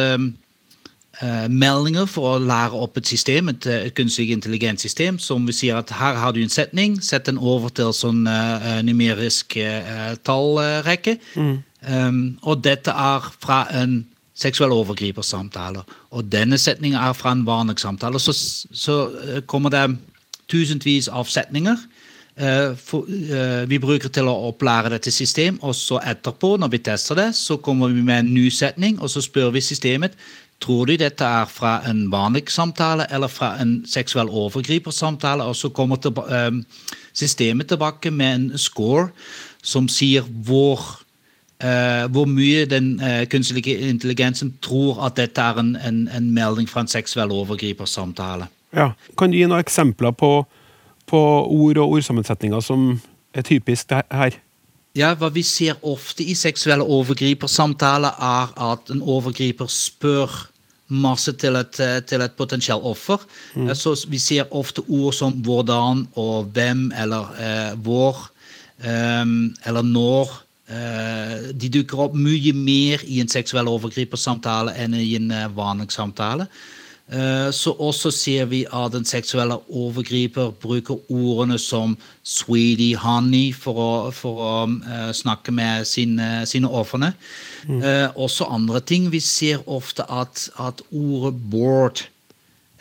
[1.50, 5.78] meldinger for å lære opp et system, et, eh, et kunstig intelligenssystem, som vi sier
[5.78, 11.20] at her har du en setning, sett den over til sånn uh, numerisk uh, tallrekke.
[11.38, 15.84] Um, og dette er fra en seksuell overgripersamtale.
[16.12, 18.20] Og denne setningen er fra en vanlig samtale.
[18.20, 18.34] Så,
[18.74, 19.86] så eh, kommer det
[20.52, 21.90] tusenvis av setninger.
[22.34, 26.80] Uh, for, uh, vi bruker til å opplære dette system, og så etterpå, når vi
[26.82, 30.18] tester det, så kommer vi med en ny setning, og så spør vi systemet
[30.64, 35.44] Tror du dette er fra en vanlig samtale eller fra en seksuell overgripersamtale?
[35.44, 36.52] Og så kommer tilba eh,
[37.14, 39.10] systemet tilbake med en score
[39.64, 40.82] som sier hvor,
[41.64, 46.68] uh, hvor mye den uh, kunstige intelligensen tror at dette er en, en, en melding
[46.70, 48.50] fra en seksuell overgripersamtale.
[48.76, 48.92] Ja.
[49.18, 50.34] Kan du gi noen eksempler på,
[51.08, 52.98] på ord og ordsammensetninger som
[53.34, 54.36] er typisk her?
[54.94, 60.50] Ja, Hva vi ser ofte i seksuelle overgripersamtaler, er at en overgriper spør
[60.94, 63.22] masse til et, eh, til et potensielt offer.
[63.56, 63.74] Mm.
[63.76, 68.30] Så vi ser ofte ord som hvordan og hvem eller eh, hvor
[68.84, 70.40] um, eller når.
[70.74, 75.92] Eh, de dukker opp mye mer i en seksuell overgripersamtale enn i en eh, vanlig
[75.92, 76.48] samtale.
[77.12, 83.74] Eh, Så også ser vi at en seksuelle overgriper bruker ordene som 'sweetie', 'honey' for
[83.74, 87.14] å, for å eh, snakke med sine, sine ofrene.
[87.70, 89.12] Eh, også andre ting.
[89.12, 92.02] Vi ser ofte at, at ordet 'bored'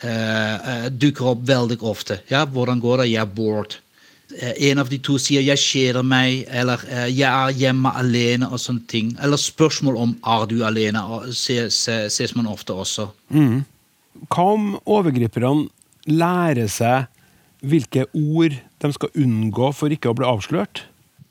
[0.03, 0.53] eh,
[0.85, 2.19] eh, dukker opp veldig ofte.
[2.29, 3.11] Ja, hvordan går det?
[3.11, 3.75] Jeg er bored.
[4.57, 6.77] En av de to sier 'jeg kjeder meg', eller
[7.09, 9.17] 'jeg er hjemme alene', og sånne ting.
[9.21, 13.07] Eller spørsmål om 'er du alene', ses, ses man ofte også.
[14.29, 15.69] Hva om overgriperne
[16.09, 17.09] lærer seg
[17.63, 20.83] hvilke ord de skal unngå for ikke å bli avslørt?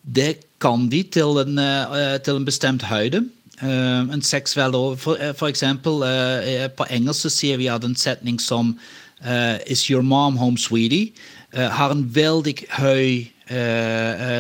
[0.03, 3.29] Det kan de til en, eh, til en bestemt høyde.
[3.63, 6.03] Eh, en seksuell for, eh, for eksempel,
[6.77, 8.79] På engelsk sier vi at en setning som
[9.67, 11.13] 'Is your mom home, sweetie?'
[11.55, 13.29] har en veldig høy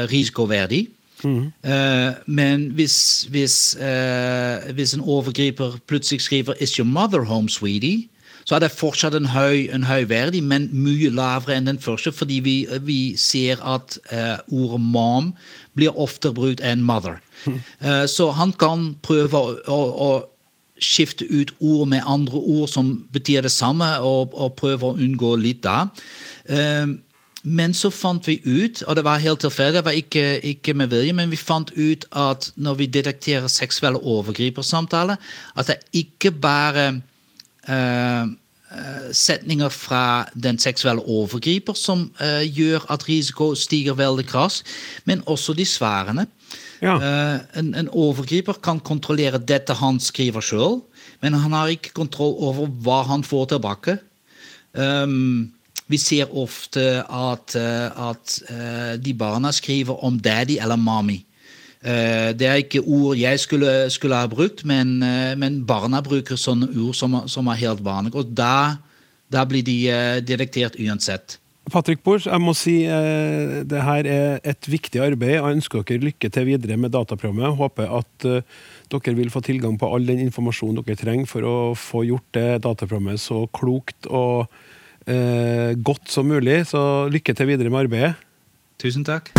[0.08, 0.88] risikoverdi.
[1.24, 3.76] Eh, men hvis, hvis,
[4.74, 8.08] hvis en overgriper plutselig skriver 'Is your mother home, sweetie?'
[8.44, 12.12] Så er det fortsatt en høy, en høy verdi, men mye lavere enn den første,
[12.14, 15.32] fordi vi, vi ser at uh, ordet 'mom'
[15.78, 17.20] blir ofte brukt enn 'mother'.
[17.46, 20.10] Uh, så han kan prøve å, å, å
[20.82, 25.36] skifte ut ord med andre ord som betyr det samme, og, og prøve å unngå
[25.38, 25.86] litt da.
[26.50, 26.98] Uh,
[27.42, 30.92] men så fant vi ut, og det var helt tilfeldig, det var ikke, ikke, med
[30.94, 35.18] vilje, men vi fant ut at når vi detekterer seksuelle overgripersamtaler,
[35.58, 37.00] at det ikke bare uh,
[39.12, 44.62] setninger fra den seksuelle overgriper som uh, gjør at risiko stiger veldig krass,
[45.04, 46.24] men også de svarene.
[46.82, 46.96] Ja.
[47.54, 50.80] En, en, overgriper kan kontrollere dette han skriver sjøl,
[51.22, 53.98] men han har ikke kontroll over hva han får tilbake.
[54.72, 55.52] Um,
[55.92, 61.20] vi ser ofte at, eh, at eh, de barna skriver om daddy eller mommy.
[61.82, 64.98] Eh, det er ikke ord jeg skulle, skulle ha brukt, men,
[65.38, 68.18] men, barna bruker sånne ord som, som er helt vanlige.
[68.18, 68.78] Og da,
[69.32, 69.78] da blir de
[70.26, 71.38] detektert uansett.
[71.70, 75.36] Patrick Bors, jeg må si eh, det her er et viktig arbeid.
[75.36, 77.46] Jeg ønsker dere lykke til videre med dataprogrammet.
[77.46, 81.46] Jeg håper at eh, dere vil få tilgang på all den informasjonen dere trenger for
[81.46, 84.50] å få gjort det dataprogrammet så klokt og
[85.06, 86.64] eh, godt som mulig.
[86.72, 88.16] Så lykke til videre med arbeidet.
[88.82, 89.30] Tusen takk.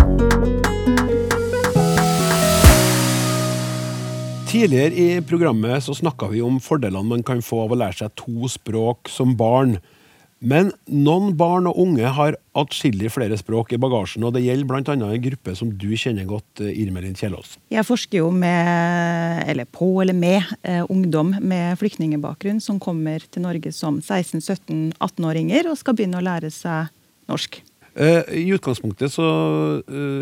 [4.53, 8.11] Tidligere i programmet så snakka vi om fordelene man kan få av å lære seg
[8.19, 9.79] to språk som barn.
[10.45, 14.93] Men noen barn og unge har atskillig flere språk i bagasjen, og det gjelder bl.a.
[14.93, 17.57] en gruppe som du kjenner godt, eh, Irmelin Kjellås.
[17.73, 23.47] Jeg forsker jo med, eller på eller med, eh, ungdom med flyktningbakgrunn som kommer til
[23.47, 26.93] Norge som 16-17-18-åringer og skal begynne å lære seg
[27.25, 27.63] norsk.
[27.97, 29.25] Uh, I utgangspunktet så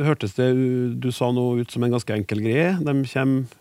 [0.08, 0.54] hørtes det
[1.04, 2.78] du sa noe ut som en ganske enkel greie.
[2.80, 3.60] De kommer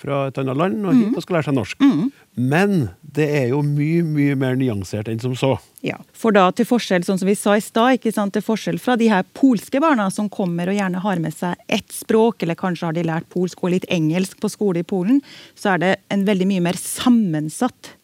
[0.00, 1.16] fra et annet land og hit mm.
[1.16, 1.84] og skal lære seg norsk.
[1.84, 2.08] Mm.
[2.50, 5.52] Men det er jo mye mye mer nyansert enn som så.
[5.84, 9.10] Ja, For da til forskjell sånn som vi sa i sted, til forskjell fra de
[9.12, 12.96] her polske barna som kommer og gjerne har med seg ett språk, eller kanskje har
[12.96, 15.22] de lært polsk og litt engelsk på skole i Polen,
[15.58, 17.94] så er det en veldig mye mer sammensatt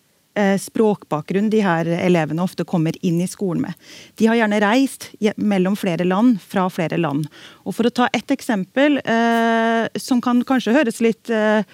[0.61, 3.91] språkbakgrunn de her elevene ofte kommer inn i skolen med.
[4.21, 7.29] De har gjerne reist mellom flere land, fra flere land.
[7.65, 11.65] Og For å ta ett eksempel, eh, som kan kanskje høres litt eh,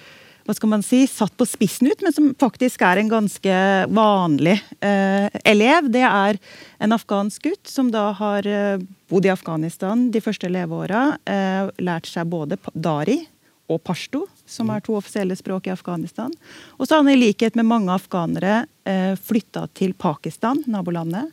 [0.46, 3.58] hva skal man si, satt på spissen ut, men som faktisk er en ganske
[3.94, 5.90] vanlig eh, elev.
[5.94, 6.38] Det er
[6.82, 11.12] en afghansk gutt som da har eh, bodd i Afghanistan de første leveåra.
[11.22, 13.20] Eh, lært seg både dari
[13.70, 16.32] og pashto, som er to offisielle språk i Afghanistan.
[16.78, 21.32] Og så har han i likhet med mange afghanere eh, flytta til Pakistan, nabolandet.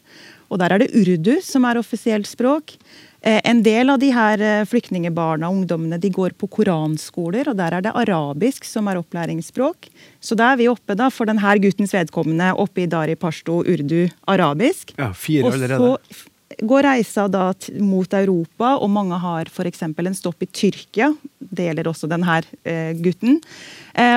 [0.49, 2.73] Og der er det urdu som er offisielt språk.
[3.21, 7.59] Eh, en del av de her eh, flyktningebarna og ungdommene de går på koranskoler, og
[7.59, 9.91] der er det arabisk som er opplæringsspråk.
[10.23, 14.07] Så da er vi oppe da, for denne guttens vedkommende oppe i dari pashto, urdu,
[14.31, 14.95] arabisk.
[14.97, 15.79] Ja, fire allerede.
[15.83, 19.83] Og så går reisa da mot Europa, og mange har f.eks.
[19.85, 21.11] en stopp i Tyrkia.
[21.39, 23.41] Det gjelder også denne eh, gutten.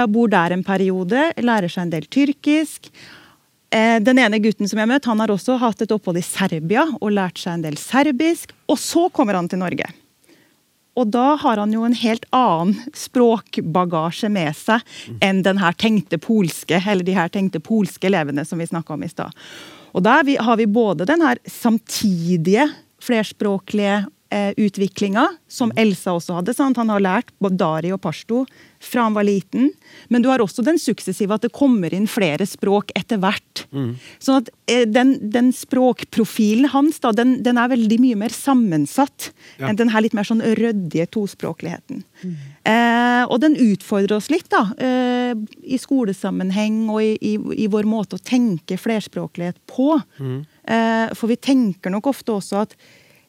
[0.09, 2.89] bor der en periode, lærer seg en del tyrkisk.
[3.73, 6.85] Eh, den ene gutten som jeg møtte, han har også hatt et opphold i Serbia
[6.99, 8.53] og lært seg en del serbisk.
[8.69, 9.89] Og så kommer han til Norge.
[10.93, 14.83] Og da har han jo en helt annen språkbagasje med seg
[15.25, 19.07] enn den her tenkte polske, eller de her tenkte polske elevene som vi snakka om
[19.07, 19.33] i stad.
[19.93, 22.69] Og der har vi både den her samtidige
[23.03, 26.55] flerspråklige eh, utviklinga, som Elsa også hadde.
[26.57, 26.79] Sant?
[26.81, 28.45] Han har lært både dari og pashto
[28.83, 29.71] fra han var liten.
[30.09, 33.67] Men du har også den suksessive at det kommer inn flere språk etter hvert.
[33.75, 33.93] Mm.
[34.23, 39.31] Sånn at eh, den, den, språkprofilen hans da, den, den, er veldig mye mer sammensatt
[39.59, 39.69] ja.
[39.69, 42.05] enn den her litt mer sånn ryddige tospråkligheten.
[42.23, 42.37] Mm.
[42.63, 44.65] Eh, og den utfordrer oss litt, da.
[44.79, 45.35] Eh,
[45.67, 49.97] I skolesammenheng og i, i, i, vår måte å tenke flerspråklighet på.
[50.23, 50.43] Mm.
[50.71, 52.77] Eh, for vi tenker nok ofte også at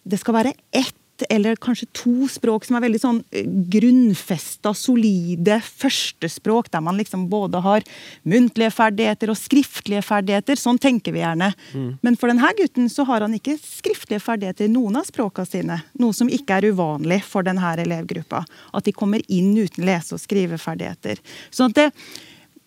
[0.04, 0.98] det skal være ett
[1.30, 7.28] eller kanskje to språk som er veldig sånn eh, grunnfesta, solide førstespråk, der man liksom
[7.32, 7.86] både har
[8.28, 10.60] muntlige ferdigheter og skriftlige ferdigheter.
[10.60, 11.52] Sånn tenker vi gjerne.
[11.73, 11.89] Mm.
[12.06, 15.82] Men for denne gutten så har han ikke skriftlige ferdigheter i noen av språka sine.
[16.02, 18.43] Noe som ikke er uvanlig for denne elevgruppa.
[18.73, 21.21] At de kommer inn uten lese- og skriveferdigheter.
[21.54, 21.89] Sånn at det,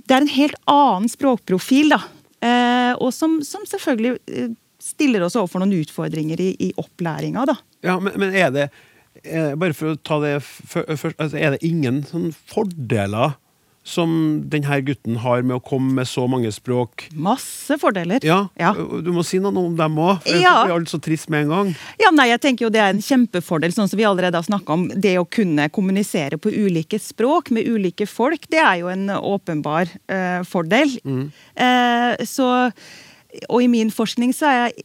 [0.07, 2.05] det er en helt annen språkprofil, da.
[2.47, 4.55] Eh, og som, som selvfølgelig eh,
[4.87, 7.47] stiller oss overfor noen utfordringer i, i opplæringa.
[7.49, 7.57] da.
[7.87, 8.69] Ja, men, men er det
[9.25, 13.37] er, Bare for å ta det først, altså er det ingen sånn fordeler
[13.87, 14.11] som
[14.51, 17.07] denne gutten har med å komme med så mange språk?
[17.15, 18.25] Masse fordeler.
[18.27, 18.73] Ja, ja.
[18.75, 20.57] Du må si noe om dem òg, for ja.
[20.67, 21.71] blir alle så trist med en gang.
[22.03, 24.75] Ja, nei, jeg tenker jo Det er en kjempefordel, sånn som vi allerede har snakka
[24.75, 24.89] om.
[24.91, 29.93] Det å kunne kommunisere på ulike språk med ulike folk, det er jo en åpenbar
[30.11, 30.99] uh, fordel.
[31.07, 31.27] Mm.
[31.55, 32.51] Uh, så
[33.53, 34.85] og i min forskning så er jeg,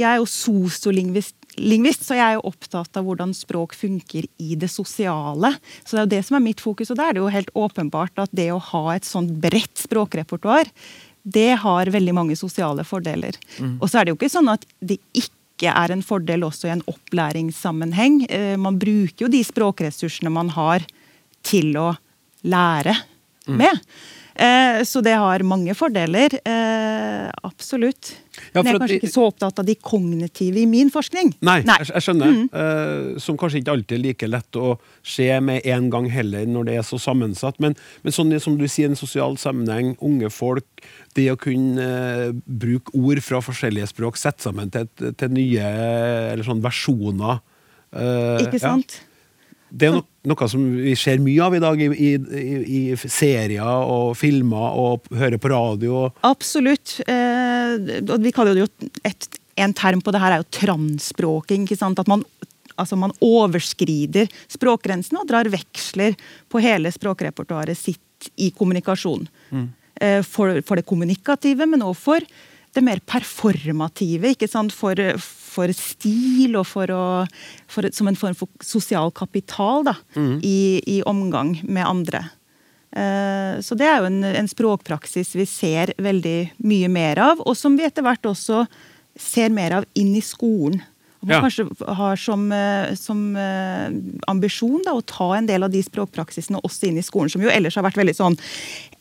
[0.00, 4.56] jeg er jo sosiolingvist lingvist, så jeg er jo opptatt av hvordan språk funker i
[4.58, 5.54] det sosiale.
[5.84, 7.52] Så det er jo det som er mitt fokus, og da er det jo helt
[7.54, 10.70] åpenbart at det å ha et sånt bredt språkrepertoar,
[11.24, 13.38] det har veldig mange sosiale fordeler.
[13.58, 13.78] Mm.
[13.80, 16.74] Og så er det jo ikke sånn at det ikke er en fordel også i
[16.74, 18.24] en opplæringssammenheng.
[18.28, 20.84] Eh, man bruker jo de språkressursene man har
[21.44, 21.94] til å
[22.44, 22.92] lære
[23.48, 23.56] mm.
[23.56, 23.80] med.
[24.34, 24.82] Mm.
[24.84, 26.34] så det har mange fordeler.
[26.42, 28.16] Eh, absolutt.
[28.54, 31.32] Ja, Men jeg er kanskje ikke så opptatt av de kognitive i min forskning.
[31.42, 31.74] Nei, nei.
[31.82, 32.34] Jeg, jeg, skjønner.
[32.36, 32.44] Mm.
[32.54, 36.68] Uh, som kanskje ikke alltid er like lett å se med en gang heller, når
[36.68, 37.58] det er så sammensatt.
[37.64, 37.74] Men,
[38.06, 40.86] men sånn som du sier, en sosial sammenheng, unge folk,
[41.18, 44.86] det å kunne uh, bruke ord fra forskjellige språk, sette sammen til,
[45.18, 45.74] til nye
[46.30, 47.42] eller sånn versjoner.
[47.90, 49.00] Uh, ikke sant?
[49.02, 49.10] Ja.
[49.74, 52.12] Det er no noe som vi ser mye av i dag i, i,
[52.64, 56.06] i serier og filmer og hører på radio.
[56.24, 56.96] Absolutt.
[57.06, 57.76] Eh,
[58.24, 58.68] vi kaller jo
[59.04, 59.28] et,
[59.60, 61.68] en term på det her er jo transspråking.
[61.68, 62.00] ikke sant?
[62.00, 62.24] At man,
[62.80, 66.16] altså man overskrider språkgrensene og drar veksler
[66.48, 69.28] på hele språkrepertoaret sitt i kommunikasjon.
[69.52, 69.68] Mm.
[70.00, 72.28] Eh, for, for, det kommunikative, men også for
[72.74, 74.34] det mer performative.
[74.34, 74.74] ikke sant?
[74.74, 74.98] For,
[75.54, 77.04] for stil og for å,
[77.70, 80.38] for, som en form for sosial kapital da, mm.
[80.42, 80.58] i,
[80.96, 82.24] i, omgang med andre.
[82.94, 87.56] Uh, så det er jo en, en, språkpraksis vi ser veldig mye mer av, og
[87.58, 88.64] som vi etter hvert også
[89.18, 90.82] ser mer av inn i skolen.
[91.28, 91.40] Ja.
[91.44, 91.66] kanskje
[91.98, 93.88] har som, eh, som uh,
[94.30, 97.52] ambisjon da, å ta en del av de språkpraksisene også inn i skolen, som jo
[97.52, 98.38] ellers har vært veldig sånn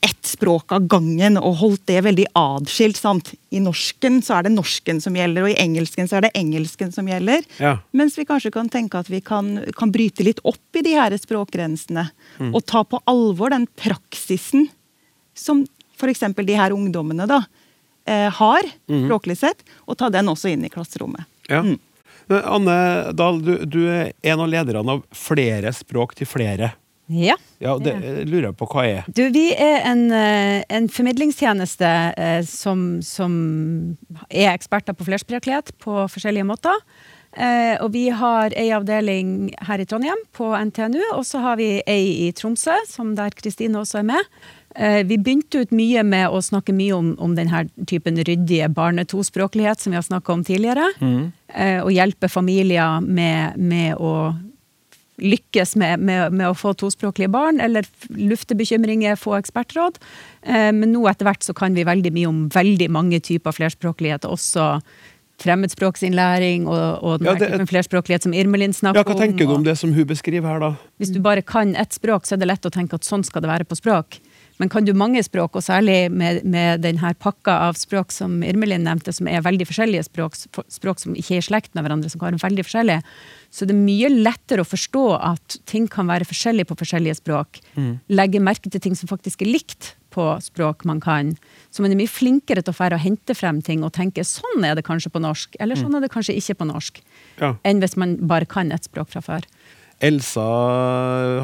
[0.03, 2.99] ett språk av gangen og holdt det veldig adskilt.
[2.99, 3.33] sant?
[3.55, 6.91] I norsken så er det norsken som gjelder, og i engelsken så er det engelsken
[6.91, 7.45] som gjelder.
[7.63, 7.77] Ja.
[7.95, 11.15] Mens vi kanskje kan tenke at vi kan, kan bryte litt opp i de her
[11.15, 12.09] språkgrensene.
[12.39, 12.51] Mm.
[12.51, 14.67] Og ta på alvor den praksisen
[15.33, 15.63] som
[15.95, 16.25] f.eks.
[16.35, 17.43] de her ungdommene da,
[18.05, 19.05] eh, har, mm.
[19.05, 21.29] språklig sett, og ta den også inn i klasserommet.
[21.47, 21.63] Ja.
[21.63, 21.77] Mm.
[22.29, 22.77] Anne
[23.17, 26.73] Dahl, du, du er en av lederne av Flere språk til flere.
[27.11, 27.35] Ja.
[27.59, 27.93] ja det
[28.29, 29.07] lurer jeg på hva er.
[29.11, 33.33] Du, vi er en, eh, en formidlingstjeneste eh, som, som,
[34.29, 36.79] er eksperter på flerspråklighet på forskjellige måter.
[37.33, 41.69] Eh, og vi har ei avdeling her i Trondheim, på NTNU, og så har vi
[41.89, 44.33] ei i Tromsø, som der Kristine også er med.
[44.75, 49.83] Eh, vi begynte ut mye med å snakke mye om, om denne typen ryddige barne-tospråklighet
[49.83, 50.87] som vi har snakka om tidligere.
[50.99, 51.31] Mm.
[51.53, 54.33] Eh, og hjelpe familier med, med å
[55.21, 57.85] lykkes med, med, med, å få tospråklige barn, eller
[58.17, 59.99] lufte bekymringer, få ekspertråd.
[60.41, 64.25] Eh, men nå etter hvert så kan vi veldig mye om veldig mange typer flerspråklighet,
[64.25, 64.77] også
[65.43, 69.05] fremmedspråksinnlæring og, og den ja, det, typen flerspråklighet som Irmelin snakker om.
[69.05, 70.73] Ja, Hva tenker du om det som hun beskriver her, da?
[71.01, 73.43] Hvis du bare kan ett språk, så er det lett å tenke at sånn skal
[73.43, 74.19] det være på språk.
[74.61, 78.85] Men kan du mange språk, og særlig med, med denne pakka av språk som Irmelin
[78.85, 80.37] nevnte, som er veldig forskjellige språk,
[80.71, 83.01] språk som ikke er i slekten av hverandre, som kan være veldig forskjellige,
[83.53, 87.59] så det er mye lettere å forstå at ting kan være forskjellige på forskjellige språk.
[87.77, 87.91] Mm.
[88.13, 91.33] Legge merke til ting som faktisk er likt på språk man kan.
[91.73, 94.65] Så man er mye flinkere til å fære og hente frem ting og tenke sånn
[94.65, 95.97] er det kanskje på norsk, eller sånn mm.
[95.97, 97.01] er det kanskje ikke på norsk.
[97.41, 97.55] Ja.
[97.65, 99.47] Enn hvis man bare kan et språk fra før.
[100.03, 100.43] Elsa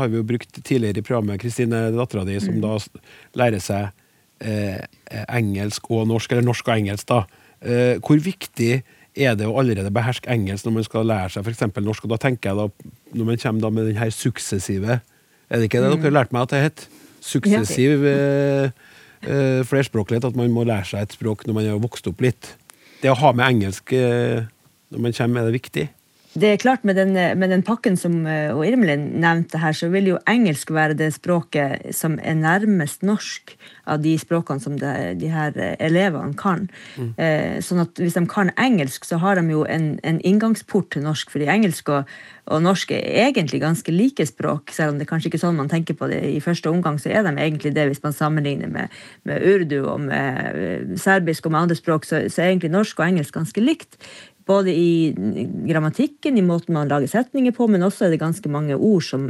[0.01, 2.63] har vi jo brukt tidligere i programmet, Kristine, dattera di, som mm.
[2.65, 3.03] da
[3.39, 3.89] lærer seg
[4.43, 4.81] eh,
[5.25, 7.23] engelsk og norsk, eller norsk og engelsk, da.
[7.59, 8.81] Eh, hvor viktig
[9.19, 11.65] er det å allerede beherske engelsk når man skal lære seg f.eks.
[11.83, 12.05] norsk.
[12.05, 14.99] Og da tenker jeg da, når man kommer da med den her suksessive
[15.49, 16.85] Er det ikke det dere har lært meg at det het?
[17.25, 18.69] Suksessiv eh,
[19.25, 20.29] eh, flerspråklighet.
[20.29, 22.53] At man må lære seg et språk når man har vokst opp litt.
[23.01, 24.45] Det å ha med engelsk eh,
[24.93, 25.87] når man kommer, er det viktig?
[26.33, 29.89] Det er klart Med den, med den pakken som eh, og Irmelin nevnte her, så
[29.89, 33.55] vil jo engelsk være det språket som er nærmest norsk
[33.89, 36.67] av de språkene som de, de her eh, elevene kan.
[36.97, 37.11] Mm.
[37.17, 41.05] Eh, sånn at Hvis de kan engelsk, så har de jo en, en inngangsport til
[41.07, 41.31] norsk.
[41.33, 42.11] fordi engelsk og,
[42.45, 45.71] og, norsk er egentlig ganske like språk, selv om det er kanskje ikke sånn man
[45.71, 46.99] tenker på det i første omgang.
[47.01, 48.93] Så er de egentlig det hvis man sammenligner med,
[49.25, 52.99] med urdu og med eh, serbisk og med andre språk, så, så er egentlig norsk
[52.99, 53.97] og engelsk ganske likt.
[54.49, 55.13] Både i
[55.69, 59.27] grammatikken, i måten man lager setninger på, men også er det ganske mange ord som,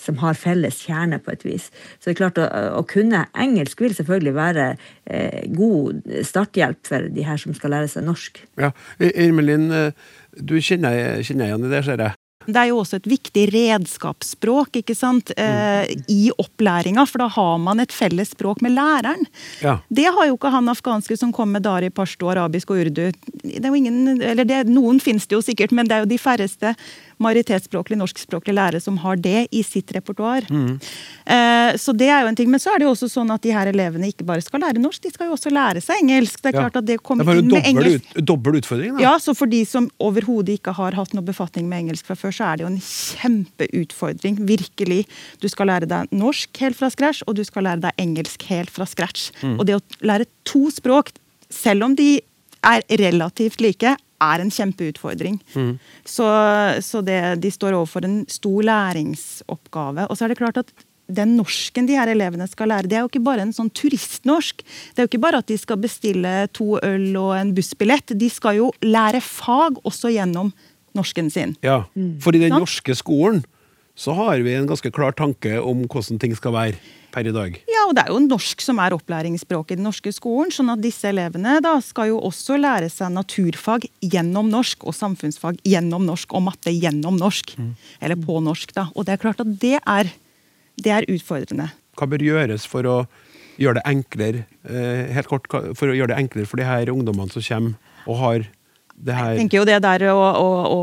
[0.00, 1.68] som har felles kjerne på et vis.
[1.98, 2.48] Så det er klart å,
[2.80, 7.92] å kunne engelsk vil selvfølgelig være eh, god starthjelp for de her som skal lære
[7.92, 8.42] seg norsk.
[8.60, 8.72] Ja,
[9.12, 12.21] Irmelin, eh, du kjenner igjen i det, ser jeg.
[12.46, 15.32] Det er jo også et viktig redskapsspråk ikke sant?
[15.36, 19.26] Eh, i opplæringa, for da har man et felles språk med læreren.
[19.62, 19.78] Ja.
[19.88, 23.08] Det har jo ikke han afghanske som kom med dari, pashto, arabisk og urdu.
[23.42, 26.12] Det er jo ingen, eller det, Noen finnes det jo sikkert, men det er jo
[26.12, 26.74] de færreste
[27.22, 30.46] majoritetsspråklig norskspråklig lærer som har det i sitt repertoar.
[30.50, 30.78] Mm.
[31.24, 32.50] Eh, så det er jo en ting.
[32.52, 34.82] Men så er det jo også sånn at de her elevene ikke bare skal lære
[34.82, 36.42] norsk, de skal jo også lære seg engelsk.
[36.42, 38.10] Det er klart at det kommer ja, inn med engelsk.
[38.12, 39.04] ut, dobbel utfordring, da.
[39.04, 42.34] Ja, så for de som overhodet ikke har hatt noe befatning med engelsk fra før,
[42.34, 44.42] så er det jo en kjempeutfordring.
[44.48, 45.02] Virkelig.
[45.42, 48.72] Du skal lære deg norsk helt fra scratch, og du skal lære deg engelsk helt
[48.72, 49.30] fra scratch.
[49.42, 49.56] Mm.
[49.58, 51.14] Og det å lære to språk,
[51.52, 52.16] selv om de
[52.62, 55.40] er relativt like, er en kjempeutfordring.
[55.54, 55.74] Mm.
[56.08, 56.28] Så,
[56.84, 60.08] så det, de står overfor en stor læringsoppgave.
[60.08, 60.72] Og så er det klart at
[61.12, 64.62] den norsken de her elevene skal lære, det er jo ikke bare en sånn turistnorsk.
[64.62, 68.14] Det er jo ikke bare at de skal bestille to øl og en bussbillett.
[68.18, 70.52] De skal jo lære fag også gjennom
[70.96, 71.56] norsken sin.
[71.64, 71.82] Ja,
[72.22, 73.42] For i den norske skolen
[73.98, 76.80] så har vi en ganske klar tanke om hvordan ting skal være
[77.12, 77.58] per i dag.
[77.70, 80.82] Ja, og det er jo norsk som er opplæringsspråket i den norske skolen, sånn at
[80.82, 86.32] disse elevene da skal jo også lære seg naturfag gjennom norsk, og samfunnsfag gjennom norsk,
[86.36, 87.54] og matte gjennom norsk.
[88.00, 88.88] Eller på norsk, da.
[88.96, 90.10] Og det er klart at det er,
[90.80, 91.70] det er utfordrende.
[91.98, 92.96] Hva bør gjøres for å
[93.60, 97.32] gjøre det enklere eh, helt kort, for å gjøre det enklere for de her ungdommene
[97.34, 98.48] som kommer og har
[99.02, 100.80] det her Jeg tenker jo det der å, å, å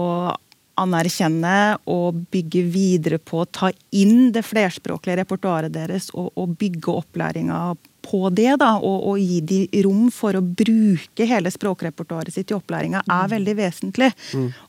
[0.79, 7.61] anerkjenne og bygge videre på, ta inn det flerspråklige repertoaret deres og, og bygge opplæringa
[8.09, 12.55] på det, da, og, og gi de rom for å bruke hele språkrepertoaret sitt i
[12.55, 14.07] opplæringa, er veldig vesentlig.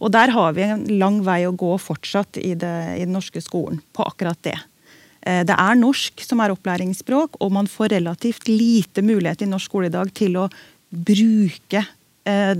[0.02, 3.40] Og der har vi en lang vei å gå fortsatt i, det, i den norske
[3.44, 4.58] skolen på akkurat det.
[5.22, 9.70] Eh, Det er norsk som er opplæringsspråk, og man får relativt lite mulighet i norsk
[9.70, 10.48] skole i dag til å
[10.90, 11.86] bruke
[12.26, 12.54] eh,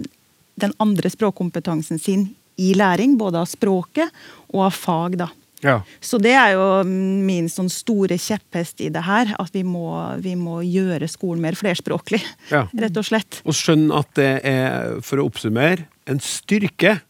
[0.61, 2.29] den andre språkkompetansen sin
[2.61, 4.11] i læring, både av språket
[4.53, 5.17] og av fag.
[5.21, 5.31] da.
[5.65, 5.81] Ja.
[6.01, 9.85] Så det er jo min sånn store kjepphest i det her, at vi må,
[10.25, 12.67] vi må gjøre skolen mer flerspråklig, Ja.
[12.73, 13.43] rett og slett.
[13.45, 17.01] Og skjønn at det er, for å oppsummere, en styrke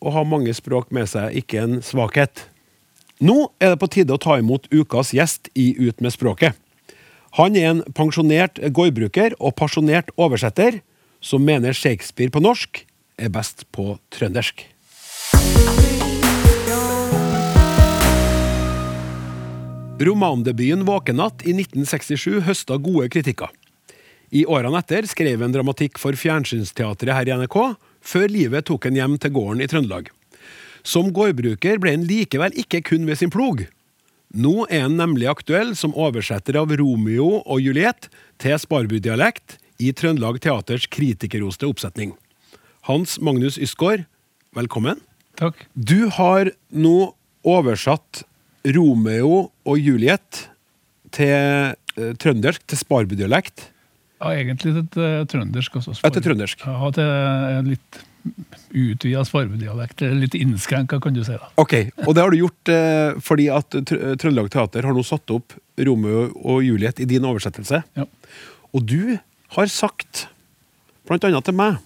[0.00, 2.46] å ha mange språk med seg, ikke en svakhet.
[3.20, 6.54] Nå er det på tide å ta imot ukas gjest i Ut med språket.
[7.36, 10.80] Han er en pensjonert gårdbruker og pasjonert oversetter
[11.20, 12.84] som mener Shakespeare på norsk
[13.18, 14.64] er best på trøndersk.
[19.98, 23.50] Romandebuten 'Våkenatt' i 1967 høsta gode kritikker.
[24.30, 27.56] I årene etter skrev han dramatikk for fjernsynsteatret her i NRK,
[28.04, 30.10] før livet tok han hjem til gården i Trøndelag.
[30.86, 33.64] Som gårdbruker ble han likevel ikke kun ved sin plog.
[34.36, 40.38] Nå er han nemlig aktuell som oversetter av Romeo og Juliet til sparbudialekt i Trøndelag
[40.44, 42.14] Teaters kritikerroste oppsetning.
[42.86, 44.06] Hans Magnus Ysgaard,
[44.54, 45.00] velkommen.
[45.38, 45.60] Takk.
[45.74, 46.96] Du har nå
[47.46, 48.24] oversatt
[48.74, 50.48] Romeo og Juliet
[51.14, 53.68] til eh, trøndersk, til sparbudialekt.
[54.18, 55.94] Ja, egentlig til eh, trøndersk også.
[56.02, 56.64] Ja, til trøndersk.
[56.66, 57.12] Ja, til
[57.60, 58.00] en litt
[58.74, 60.02] utvida sparvedialekt.
[60.02, 61.36] eller Litt innskrenka, kan du si.
[61.38, 61.48] da.
[61.60, 61.74] Ok,
[62.04, 65.54] Og det har du gjort eh, fordi at Tr Trøndelag Teater har nå satt opp
[65.78, 67.84] Romeo og Juliet i din oversettelse.
[67.96, 68.08] Ja.
[68.74, 69.16] Og du
[69.54, 70.26] har sagt,
[71.08, 71.78] blant annet til meg,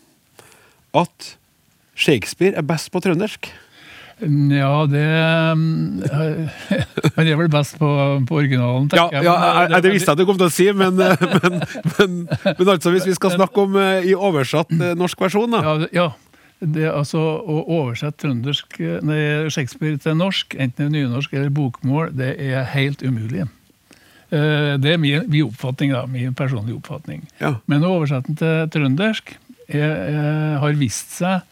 [0.96, 1.34] at
[1.95, 3.51] Shakespeare er best på trøndersk.
[4.22, 5.03] Ja, det
[7.16, 7.88] Han er vel best på,
[8.28, 10.66] på originalen, tenker ja jeg, Ja, det visste jeg at du kom til å si,
[10.76, 11.57] men, eh, men,
[11.97, 15.61] men, men altså, hvis vi skal snakke om eh, i oversatt eh, norsk versjon, da.
[15.64, 16.07] Ja, ja.
[16.62, 19.18] Det, altså, å oversette trøndersk, eh, nei,
[19.51, 23.49] Shakespeare til norsk, enten det nynorsk eller bokmål, det er helt umulig.
[24.30, 27.26] Eh, Det er min, min oppfatning, da, min personlige oppfatning.
[27.43, 27.57] Ja.
[27.66, 29.34] Men å oversette den til trøndersk
[29.66, 31.43] er, er, har vist seg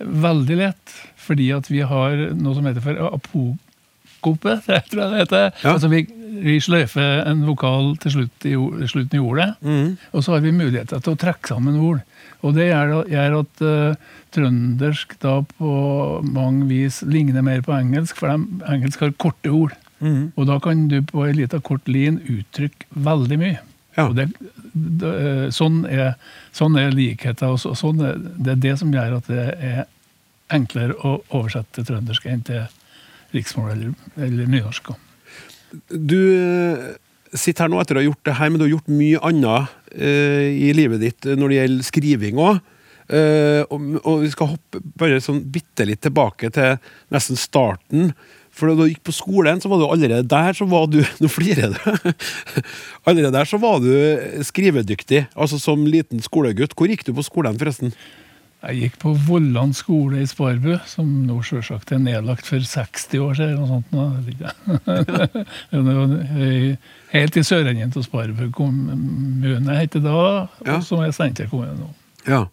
[0.00, 5.22] veldig lett, fordi at vi har noe som heter for apokope, det tror jeg det
[5.24, 5.50] heter.
[5.62, 5.74] Ja.
[5.74, 6.04] Altså vi,
[6.44, 8.54] vi sløyfer en vokal til slutt i,
[8.90, 9.98] slutten i ordet, mm.
[10.12, 12.02] og så har vi muligheter til å trekke sammen ord.
[12.40, 15.72] Og det gjør, gjør at uh, trøndersk da på
[16.24, 19.76] mange vis ligner mer på engelsk, for de, engelsk har korte ord.
[20.00, 20.30] Mm.
[20.32, 23.58] Og da kan du på ei lita kort lin uttrykke veldig mye.
[24.00, 24.08] Ja.
[24.16, 24.26] Det,
[24.72, 26.14] det, eh, sånn, er,
[26.56, 27.54] sånn er likheten.
[27.54, 29.84] Og så, sånn er, det er det som gjør at det er
[30.50, 32.64] enklere å oversette til trøndersk enn til
[33.34, 34.90] riksmål eller, eller nynorsk.
[35.90, 36.90] Du eh,
[37.30, 39.78] sitter her nå etter å ha gjort det her, men du har gjort mye annet
[39.94, 42.60] eh, i livet ditt eh, når det gjelder skriving òg.
[43.10, 46.76] og, og vi skal hoppe bare sånn bitte litt tilbake til
[47.10, 48.12] nesten starten.
[48.60, 51.30] For da du gikk på skolen, så var du allerede der så var du Nå
[51.32, 52.14] flirer du.
[53.08, 53.92] allerede der så var du
[54.46, 56.76] skrivedyktig, altså som liten skolegutt.
[56.76, 57.94] Hvor gikk du på skolen, forresten?
[58.60, 63.38] Jeg gikk på Vollan skole i Sparbu, som nå selvsagt er nedlagt for 60 år
[63.38, 63.56] siden.
[63.56, 63.88] noe sånt.
[67.14, 71.88] Helt i sørenden av Sparbu kommune heter det da, og som er Steinkjer kommune nå.
[72.28, 72.44] Ja.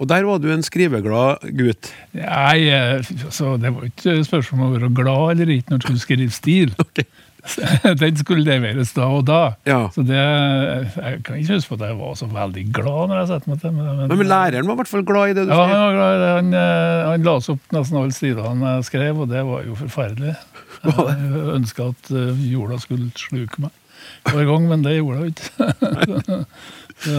[0.00, 1.90] Og der var du en skriveglad gutt.
[2.16, 5.88] Nei, altså, så det var ikke spørsmål om å være glad eller ikke når du
[5.88, 6.72] skulle skrive stil.
[8.00, 9.40] Den skulle leveres da og da.
[9.68, 9.80] Ja.
[9.94, 13.30] Så det, Jeg kan ikke huske på at jeg var så veldig glad når jeg
[13.32, 13.74] satte meg til.
[13.76, 15.84] Men, Men, men læreren var i hvert fall glad i det du ja, han skrev.
[15.84, 16.30] var glad i det.
[16.36, 20.36] Han, eh, han la opp nesten alle stilene jeg skrev, og det var jo forferdelig.
[20.80, 23.74] Jeg ønska at eh, jorda skulle sluke meg
[24.30, 26.38] hver gang, men det gjorde hun ikke.
[27.04, 27.18] Så,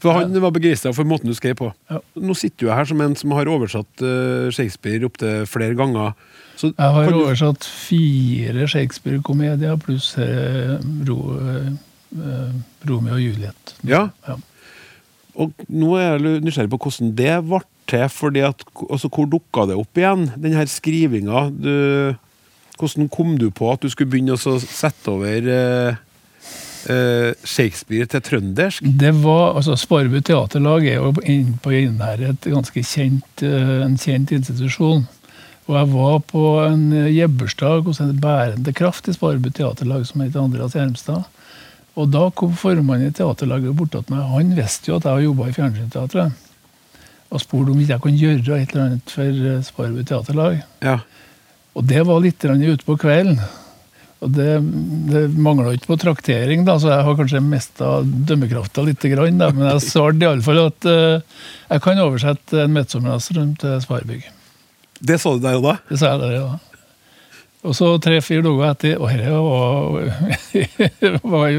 [0.00, 1.70] For han var begeistra for måten du skrev på.
[1.90, 1.98] Ja.
[2.16, 6.14] Nå sitter du her som en som har oversatt eh, Shakespeare opptil flere ganger.
[6.56, 10.78] Så Jeg har du- oversatt fire Shakespeare-komedier pluss eh,
[11.08, 12.52] ro, eh,
[12.88, 13.74] Romeo og Juliet.
[13.84, 14.08] Ja.
[14.28, 14.36] Ja.
[15.40, 18.08] Og nå er jeg nysgjerrig på hvordan det ble til.
[18.08, 21.48] fordi at, altså Hvor dukka det opp igjen, den her skrivinga?
[22.80, 25.96] Hvordan kom du på at du skulle begynne å sette over eh,
[27.44, 28.84] Shakespeare til trøndersk?
[29.00, 34.32] Det var, altså Sparbu teaterlag er jo på Innherred et ganske kjent, eh, en kjent
[34.36, 35.04] institusjon.
[35.68, 40.40] Og jeg var på en eh, hos en bærende kraft i Sparbu teaterlag som heter
[40.40, 41.24] Andreas Hjelmstad.
[41.96, 44.26] Og da kom formannen i teaterlaget bort til meg.
[44.32, 46.46] Han visste jo at jeg har jobba i Fjernsynsteatret.
[47.30, 50.62] Og spurte om ikke jeg kunne gjøre et eller annet for Sparbu teaterlag.
[50.82, 51.00] Ja.
[51.74, 53.38] Og det var litt ute på kvelden.
[54.20, 54.48] Og det,
[55.08, 59.00] det mangla ikke på traktering, da, så jeg har kanskje mista dømmekrafta litt.
[59.14, 64.26] Grann, da, men jeg svarte iallfall at uh, jeg kan oversette en Midtsommernattstrøm til Sparebygg.
[65.00, 65.74] Det sa du der og da?
[65.88, 66.50] Det sa jeg der, ja.
[67.64, 71.58] Og så tre-fire dager etter, og dette var, var i,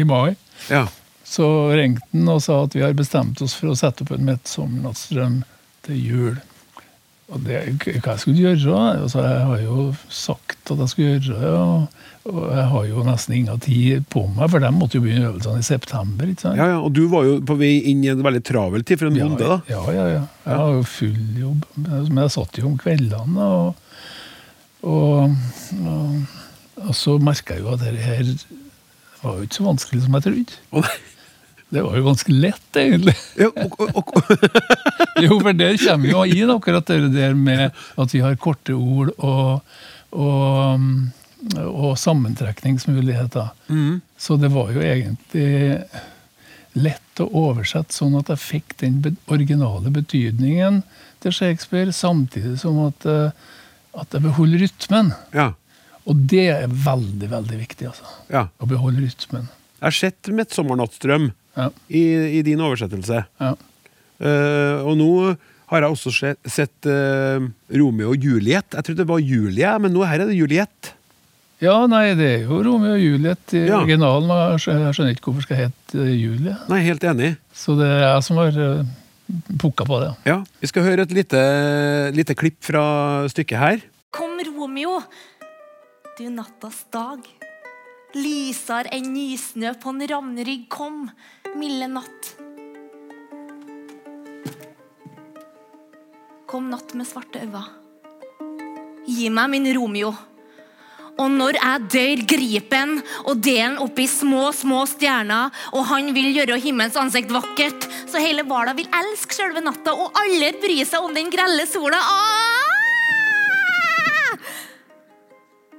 [0.00, 0.34] i mai,
[0.72, 0.86] Ja.
[1.24, 1.46] så
[1.76, 5.42] ringte han og sa at vi har bestemt oss for å sette opp en Midtsommernattstrøm
[5.84, 6.40] til jul.
[7.30, 7.60] Og det,
[8.02, 8.78] hva jeg skulle gjøre?
[9.04, 11.50] Altså, jeg har jo sagt at jeg skulle gjøre det.
[11.54, 15.28] Og, og jeg har jo nesten inga tid på meg, for de måtte jo begynne
[15.30, 16.26] øvelsene i september.
[16.32, 16.58] ikke sant?
[16.58, 19.10] Ja, ja, Og du var jo på vei inn i en veldig travel tid for
[19.10, 19.60] en bonde, da.
[19.70, 20.24] Ja, ja, ja.
[20.46, 21.68] Jeg har jo full jobb.
[21.78, 23.86] Men jeg satt jo om kveldene, og,
[24.82, 25.36] og,
[25.86, 26.40] og,
[26.88, 28.34] og så merka jeg jo at dette her
[29.20, 30.60] var jo ikke så vanskelig som jeg trodde.
[31.70, 33.14] Det var jo ganske lett, egentlig.
[33.38, 34.32] Ja, og, og, og,
[35.24, 39.12] Jo, for der kommer jo inn akkurat det der med at vi har korte ord
[39.18, 39.60] og,
[40.10, 43.52] og, sammentrekningsmuligheter.
[44.18, 45.78] Så det var jo egentlig
[46.78, 49.00] lett å oversette sånn at jeg fikk den
[49.30, 50.82] originale betydningen
[51.22, 53.32] til Shakespeare, samtidig som at, eh,
[53.98, 55.12] at jeg beholder rytmen.
[55.34, 55.52] ja,
[56.08, 58.06] Og det er veldig, veldig viktig, altså.
[58.32, 58.48] ja.
[58.58, 59.50] Å beholde rytmen.
[59.80, 62.02] Jeg har sett 'Midtsommernattstrøm' Ja, i,
[62.38, 63.24] i din oversettelse.
[63.40, 63.54] ja.
[64.20, 65.12] Uh, og nå
[65.72, 67.40] har jeg også sett, sett uh,
[67.72, 68.66] Romeo og Juliet.
[68.76, 70.90] Jeg trodde det var Julie, men nå her er det Juliet.
[71.64, 73.78] Ja, nei, det er jo Romeo og Juliet i Ja.
[73.78, 74.28] originalen.
[74.58, 76.56] Jeg skjønner ikke hvorfor det skal hete eh, Julie.
[76.68, 77.30] Nei, helt enig.
[77.56, 78.84] Så det er jeg som har uh,
[79.64, 80.12] pukka på det.
[80.28, 81.40] Ja, Vi skal høre et lite,
[82.16, 82.84] lite klipp fra
[83.32, 83.80] stykket her.
[84.12, 84.98] Kom, Romeo,
[86.20, 87.24] du nattas dag.
[88.14, 91.04] Lysar enn nysnø på en ravnrygg kom,
[91.54, 92.30] milde natt.
[96.50, 97.62] Kom, natt med svarte øyne.
[99.06, 100.10] Gi meg min Romeo.
[101.20, 102.96] Og når jeg dør, grip han
[103.28, 107.86] og del han opp i små, små stjerner, og han vil gjøre himmelens ansikt vakkert,
[108.10, 112.00] så hele Hvala vil elske selve natta, og alle bryr seg om den grelle sola.
[112.00, 112.59] Ah!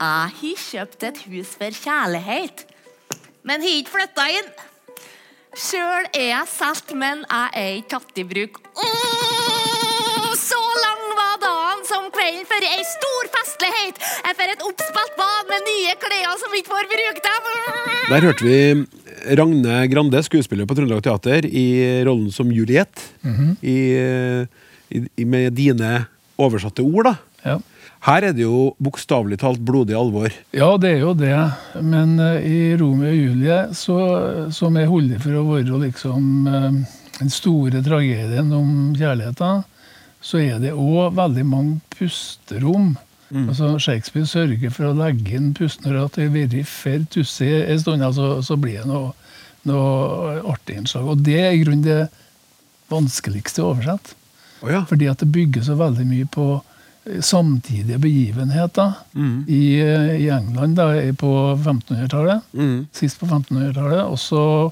[0.02, 2.64] Jeg har kjøpt et hus for kjærlighet,
[3.45, 4.47] men har ikke flytta inn.
[5.54, 8.58] Sjøl er jeg solgt, men jeg er ikke tatt i bruk.
[8.82, 14.02] Oh, så lang var dagen som kvelden før ei stor festlighet.
[14.26, 17.54] Jeg får et oppspilt bad med nye klær som ikke får bruke dem.
[18.10, 18.60] Der hørte vi
[19.38, 21.68] Ragne Grande, skuespiller på Trøndelag Teater, i
[22.10, 23.12] rollen som Juliet.
[23.22, 23.54] -hmm.
[23.62, 26.08] i, i, med dine
[26.41, 27.16] oversatte ord, da.
[27.45, 27.60] Ja.
[28.02, 30.34] Her er det jo bokstavelig talt blodig alvor.
[30.58, 31.36] Ja, det er jo det.
[31.86, 33.97] Men eh, i Romeo og Julie, så,
[34.54, 39.62] som er holdig for å være liksom eh, den store tragedien om kjærligheten,
[40.22, 42.95] så er det òg veldig mange pusterom.
[43.32, 45.93] Altså Shakespeare sørger for å legge inn pusterom.
[45.93, 49.14] når det har vært for tussig en stund, så, så blir det noe,
[49.70, 51.06] noe artig innslag.
[51.08, 52.02] Og det er i grunnen det
[52.91, 54.18] vanskeligste å oversette.
[54.62, 54.84] Oh, ja.
[54.89, 56.60] Fordi at det bygger så veldig mye på
[57.22, 58.93] samtidige begivenheter.
[59.47, 62.41] I, eh, I England da, på 1500-tallet.
[62.54, 62.88] Mm.
[62.91, 64.04] Sist på 1500-tallet.
[64.06, 64.72] Og så,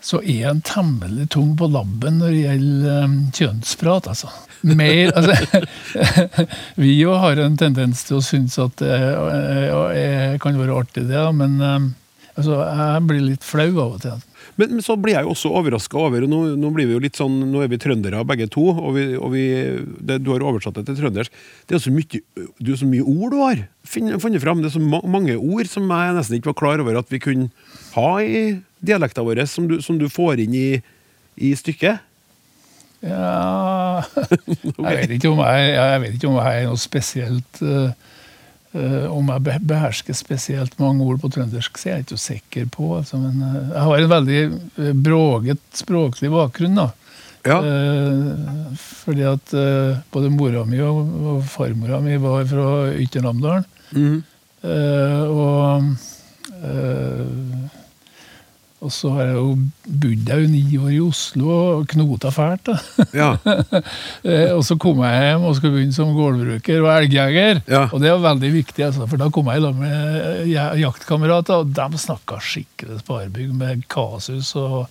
[0.00, 4.10] så er han temmelig tung på labben når det gjelder um, kjønnsprat.
[4.10, 4.32] altså.
[4.62, 5.64] Mer, altså
[6.82, 11.06] Vi jo har en tendens til å synes at det eh, eh, kan være artig,
[11.10, 11.92] det, men um,
[12.32, 14.20] Altså, jeg blir litt flau av og til.
[14.60, 17.02] Men, men så blir jeg jo også overraska over og nå, nå blir vi jo
[17.02, 19.44] litt sånn, nå er vi trøndere begge to, og, vi, og vi,
[20.04, 21.32] det, du har oversatt det til trøndersk.
[21.70, 24.60] Det er så mye, det er så mye ord du har funnet fram.
[24.60, 27.22] Det er så ma mange ord som jeg nesten ikke var klar over at vi
[27.22, 27.48] kunne
[27.96, 28.42] ha i
[28.84, 30.68] dialekta vår, som du, som du får inn i,
[31.40, 32.08] i stykket.
[33.02, 34.02] Ja
[34.78, 38.11] Jeg vet ikke om jeg, jeg, vet ikke om jeg er noe spesielt eh,
[38.72, 42.88] Om jeg behersker spesielt mange ord på trøndersk, så er jeg ikke sikker på.
[42.96, 44.42] Altså, men eh, jeg har en veldig
[45.02, 46.74] bråget, broget språklig bakgrunn.
[46.80, 46.90] da.
[47.44, 47.58] Ja.
[47.58, 51.00] Eh, fordi at eh, både mora mi og,
[51.32, 53.66] og farmora mi var fra Ytre Namdalen.
[54.62, 55.82] Eh, og
[56.62, 57.81] eh,
[58.82, 59.50] og så har jeg jo
[60.02, 62.66] bodd jeg jo ni år i Oslo og knota fælt.
[62.66, 63.06] da.
[63.14, 63.28] Ja.
[64.22, 67.60] Eh, og så kom jeg hjem og skulle begynne som gårdbruker og elgjeger.
[67.70, 67.84] Ja.
[67.90, 71.64] Og det var veldig viktig, altså, for da kom jeg i lag med ja- jaktkamerater,
[71.64, 74.86] og de snakka skikkelig sparebygg med kasus og,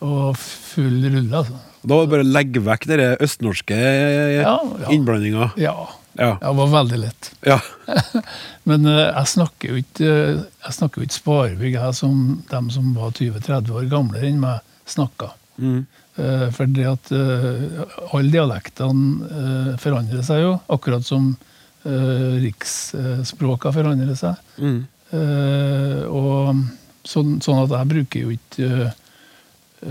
[0.00, 1.42] og full rulle.
[1.42, 1.58] altså.
[1.84, 4.88] Da var det bare å legge vekk den østnorske Ja, ja.
[4.92, 5.50] innblandinga.
[5.60, 5.76] Ja,
[6.12, 6.38] Ja.
[6.40, 7.32] det var veldig lett.
[7.46, 7.60] Ja.
[8.68, 12.70] Men eh, jeg snakker jo ikke, eh, jeg snakker jo ikke sparebygg, jeg som dem
[12.74, 15.30] som var 20-30 år gamlere enn meg, snakka.
[15.60, 15.84] Mm.
[16.20, 21.32] Eh, for det at alle dialektene forandrer seg jo, akkurat som
[21.80, 24.36] riksspråka forandrer seg.
[24.60, 24.80] Mm.
[26.12, 26.58] Og
[27.08, 28.90] sånn, sånn at jeg bruker jo ikke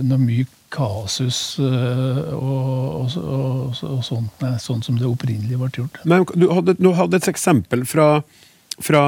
[0.06, 5.72] noe mye kasus eh, og, og, og, og sånt, nei, sånn som det opprinnelig ble
[5.82, 6.02] gjort.
[6.10, 8.10] Men du hadde, du hadde et eksempel fra,
[8.84, 9.04] fra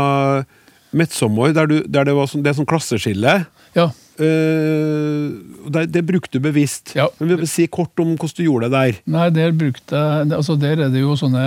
[0.91, 3.41] Midtsommer, der, du, der det var sånn, det er sånn klasseskille.
[3.77, 3.91] Ja,
[4.21, 5.31] Uh,
[5.71, 6.91] det, det brukte du bevisst.
[6.93, 7.07] Ja.
[7.17, 8.99] Men vi vil si kort om hvordan du gjorde det der.
[9.09, 11.41] Nei, der brukte jeg altså Der er det jo sånne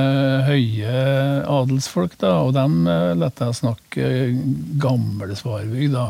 [0.49, 0.95] høye
[1.45, 2.81] adelsfolk, da, og dem
[3.21, 4.09] lette jeg snakke
[4.83, 6.09] gamle Svarbygd, da.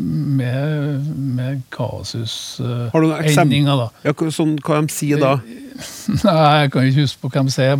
[0.00, 2.86] Med, med kasus eh,
[3.82, 3.88] da.
[4.06, 5.34] Ja, sånn, hva de sier da?
[6.26, 7.76] Nei, jeg kan ikke huske på hva de sier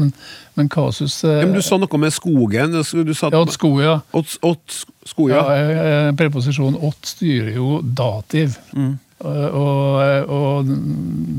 [0.00, 0.12] men,
[0.58, 2.76] men kasus eh, Ja, men du sa noe med skogen.
[2.76, 3.96] Du sa Ja, sko, ja.
[4.16, 5.40] Åt, åt skoja.
[5.42, 8.58] Ja, eh, preposisjon ått styrer jo dativ.
[8.76, 8.94] Mm.
[9.24, 10.70] Eh, Og, og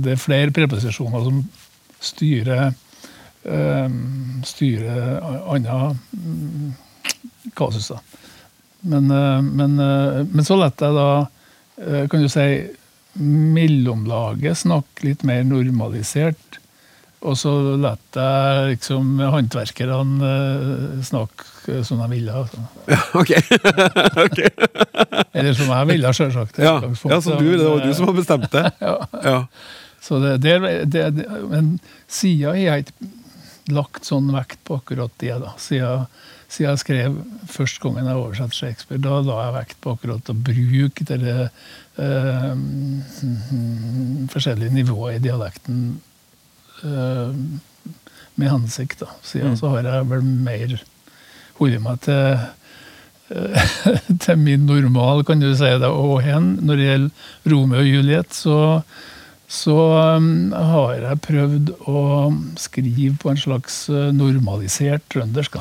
[0.04, 1.42] det er flere preposisjoner som
[2.04, 2.68] styrer
[3.48, 3.90] eh,
[4.46, 5.20] styrer
[5.54, 6.72] andre mm,
[7.94, 8.02] da.
[8.88, 11.28] Men, eh, men, eh, men så lette jeg da,
[11.84, 12.48] eh, kan du si,
[13.18, 16.60] mellomlaget snakke litt mer normalisert.
[17.26, 17.50] Og så
[17.82, 22.32] lot jeg liksom håndverkerne snakke som de ville.
[22.44, 22.62] Altså.
[22.94, 23.32] Ja, ok.
[24.28, 24.52] okay.
[25.34, 26.62] Eller som jeg ville, sjølsagt.
[26.62, 28.70] Ja, ja, som du, det var du som har bestemt det.
[28.88, 28.96] Ja.
[29.26, 29.38] Ja.
[30.00, 33.10] Så det, det, det, men siden har jeg ikke
[33.74, 35.36] lagt sånn vekt på akkurat det.
[35.44, 35.54] da.
[35.62, 36.06] Siden,
[36.48, 37.18] siden jeg skrev
[37.52, 42.52] første gangen jeg oversatte Shakespeare, da la jeg vekt på akkurat å bruke det eh,
[42.54, 45.82] mm, forskjellige nivået i dialekten
[46.84, 47.34] eh,
[48.38, 49.02] med hensikt.
[49.04, 49.12] da.
[49.26, 50.78] Siden så har jeg vel mer
[51.58, 52.56] holdt meg til eh,
[54.24, 55.92] til min normal, kan du si det.
[55.92, 58.58] Og hen, når det gjelder Romeo og Juliet, så,
[59.48, 59.76] så
[60.20, 62.00] um, har jeg prøvd å
[62.60, 65.56] skrive på en slags eh, normalisert trøndersk.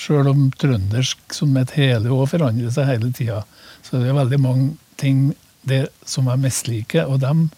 [0.00, 3.40] Sjøl om trøndersk som et hele òg forandrer seg hele tida,
[3.84, 4.68] så det er veldig mange
[5.00, 5.30] ting
[5.68, 7.48] det som jeg misliker, og dem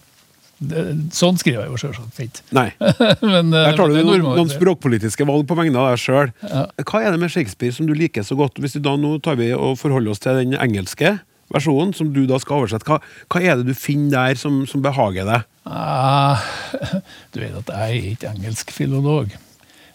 [0.63, 2.45] det, Sånn skriver jeg jo sjølsagt ikke.
[2.55, 2.69] Nei.
[3.35, 6.31] Men, eh, Der tar du noen, noen språkpolitiske valg på vegne av deg sjøl.
[6.47, 6.69] Ja.
[6.87, 8.63] Hva er det med Shakespeare som du liker så godt?
[8.63, 11.17] Hvis vi da Nå tar vi og forholder oss til den engelske
[11.55, 12.89] versjonen, som du da skal oversette.
[12.89, 12.99] Hva,
[13.33, 15.49] hva er det du finner der som, som behager deg?
[15.69, 16.43] Ah,
[17.33, 19.37] du vet at jeg er ikke engelsk filolog.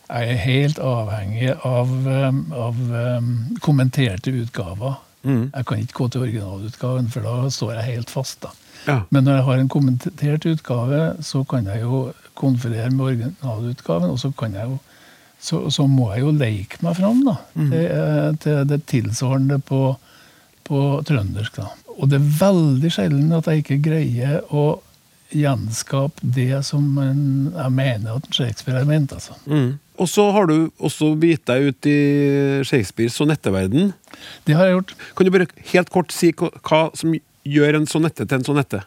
[0.08, 3.34] Jeg er helt avhengig av, um, av um,
[3.64, 5.02] kommenterte utgaver.
[5.28, 5.50] Mm.
[5.52, 8.40] Jeg kan ikke gå til originalutgaven, for da står jeg helt fast.
[8.46, 8.54] da.
[8.88, 9.02] Ja.
[9.12, 12.06] Men når jeg har en kommentert utgave, så kan jeg jo
[12.40, 14.78] konferere med originalutgaven, og så, kan jeg jo,
[15.40, 19.82] så, så må jeg jo leke meg fram da, til, eh, til det tilsvarende på,
[20.68, 21.62] på trøndersk.
[21.62, 21.72] da.
[21.98, 24.82] Og det er veldig sjelden at jeg ikke greier å
[25.34, 29.14] gjenskape det som en, jeg mener at Shakespeare har ment.
[29.14, 29.36] altså.
[29.46, 29.80] Mm.
[29.98, 31.98] Og så har du også begitt deg ut i
[32.68, 33.92] Shakespeares sonetteverden.
[34.46, 34.94] Det har jeg gjort.
[35.18, 37.16] Kan du bare helt kort si hva, som
[37.48, 38.84] gjør en sonette til en sonette?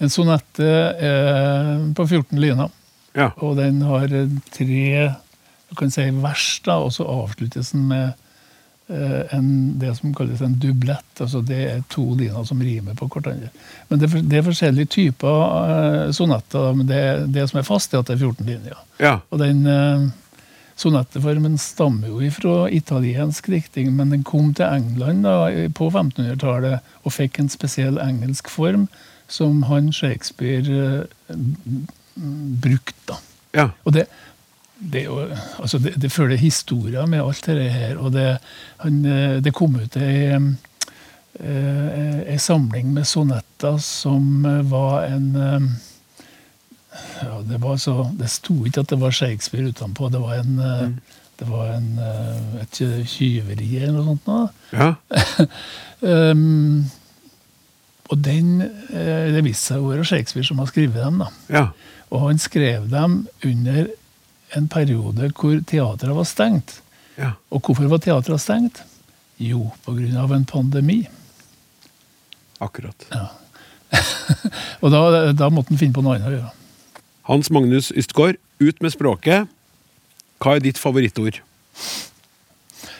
[0.00, 0.70] En sonette
[1.02, 2.70] er på 14 liner.
[3.18, 3.32] Ja.
[3.44, 4.08] Og den har
[4.54, 4.86] tre
[5.72, 8.12] du kan si vers, da, og så avsluttes den med
[9.36, 11.20] en, det som kalles en dublett.
[11.20, 13.50] altså Det er to liner som rimer på hverandre.
[13.88, 17.94] Men Det er, det er forskjellige typer eh, sonetter, men det, det som er fast,
[17.94, 18.82] er at det er 14 linjer.
[19.00, 19.18] Ja.
[19.30, 20.10] Og den eh,
[20.82, 27.12] Sonetteformen stammer jo fra italiensk diktning, men den kom til England da, på 1500-tallet og
[27.12, 28.88] fikk en spesiell engelsk form
[29.28, 31.36] som han Shakespeare eh,
[32.64, 33.20] brukte.
[33.54, 33.68] Ja.
[33.84, 34.06] Og det,
[34.82, 35.06] det,
[35.58, 37.96] altså det, det følger historier med alt dette her.
[38.02, 38.26] Og det,
[38.82, 40.32] han, eh, det kom ut ei,
[41.38, 45.72] eh, ei samling med sonetter som eh, var en eh,
[47.22, 50.10] ja, det, var så, det sto ikke at det var Shakespeare utenpå.
[50.12, 51.00] Det var, en, mm
[51.42, 52.80] det var en, eh, et
[53.10, 54.28] tyveri eller noe sånt.
[54.28, 54.42] Nå.
[54.76, 54.92] Ja.
[56.00, 56.84] Um,
[58.12, 58.60] og den,
[58.92, 61.24] eh, det viste seg å være Shakespeare som har skrevet dem.
[61.24, 61.32] da.
[61.50, 61.64] ja.
[62.12, 63.86] Og han skrev dem under
[64.56, 66.78] en periode hvor teatret var stengt.
[67.18, 67.34] Ja.
[67.52, 68.82] Og hvorfor var teatret stengt?
[69.42, 70.24] Jo, pga.
[70.36, 71.02] en pandemi.
[72.62, 73.06] Akkurat.
[74.82, 76.52] Og da, da måtte han finne på noe annet å gjøre.
[77.28, 79.50] Hans Magnus Ystgaard, ut med språket.
[80.42, 81.38] Hva er ditt favorittord?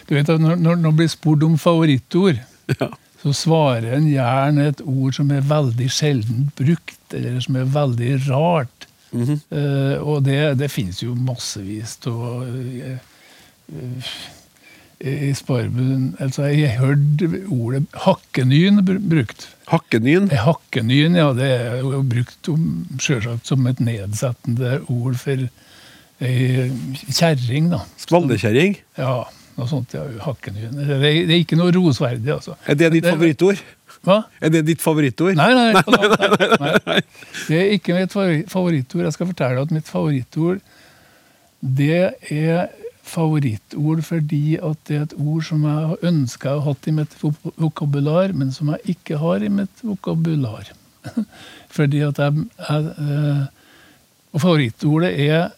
[0.06, 2.40] Du vet at Når, når når blir spurt om favorittord,
[2.80, 2.88] Ja.
[3.22, 8.12] så svarer en gjerne et ord som er veldig sjelden brukt, eller som er veldig
[8.28, 8.81] rart.
[9.12, 14.12] Eh, og det, det finnes jo massevis av uh,
[15.02, 19.48] i Sparebuen altså Jeg har hørt ordet hakkenyn brukt.
[19.72, 20.28] Hakkenyn?
[20.30, 22.68] Eh, Hakkenyn, ja, det er jo brukt om,
[23.02, 25.42] selvsagt som et nedsettende ord for
[26.22, 26.68] ei
[27.10, 27.80] kjerring, da.
[27.98, 28.76] Skvalderkjerring?
[29.00, 29.24] Ja,
[29.56, 29.90] noe sånt.
[29.96, 30.76] ja, Hakkenyn.
[30.78, 32.54] Det, er- det er ikke noe rosverdig, altså.
[32.70, 33.58] Er det ditt favorittord?
[34.02, 34.18] Hva?
[34.42, 35.36] Er det ditt favorittord?
[35.38, 37.00] Nei, nei, nei, nei, nei.
[37.46, 38.14] Det er ikke mitt
[38.50, 39.04] favorittord.
[39.06, 40.62] Jeg skal fortelle deg at mitt favorittord
[41.62, 42.72] det er
[43.06, 47.14] favorittord fordi at det er et ord som jeg har ønska å ha i mitt
[47.22, 50.72] vokabular, men som jeg ikke har i mitt vokabular.
[51.76, 53.46] fordi at jeg, jeg eh,
[54.32, 55.50] Og favorittordet er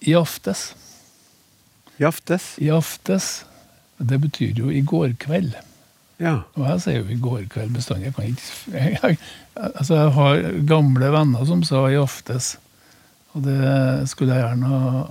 [0.00, 0.70] i aftes.
[2.00, 2.54] I aftes?
[2.62, 3.44] I aftes.
[3.98, 5.52] Det betyr jo i går kveld.
[6.22, 6.36] Ja.
[6.56, 8.08] Og jeg sier jo i går kveld bestandig.
[8.08, 9.18] Jeg kan ikke jeg, jeg,
[9.66, 12.54] altså jeg har gamle venner som sa i aftes.
[13.36, 15.02] Og det skulle jeg gjerne ha,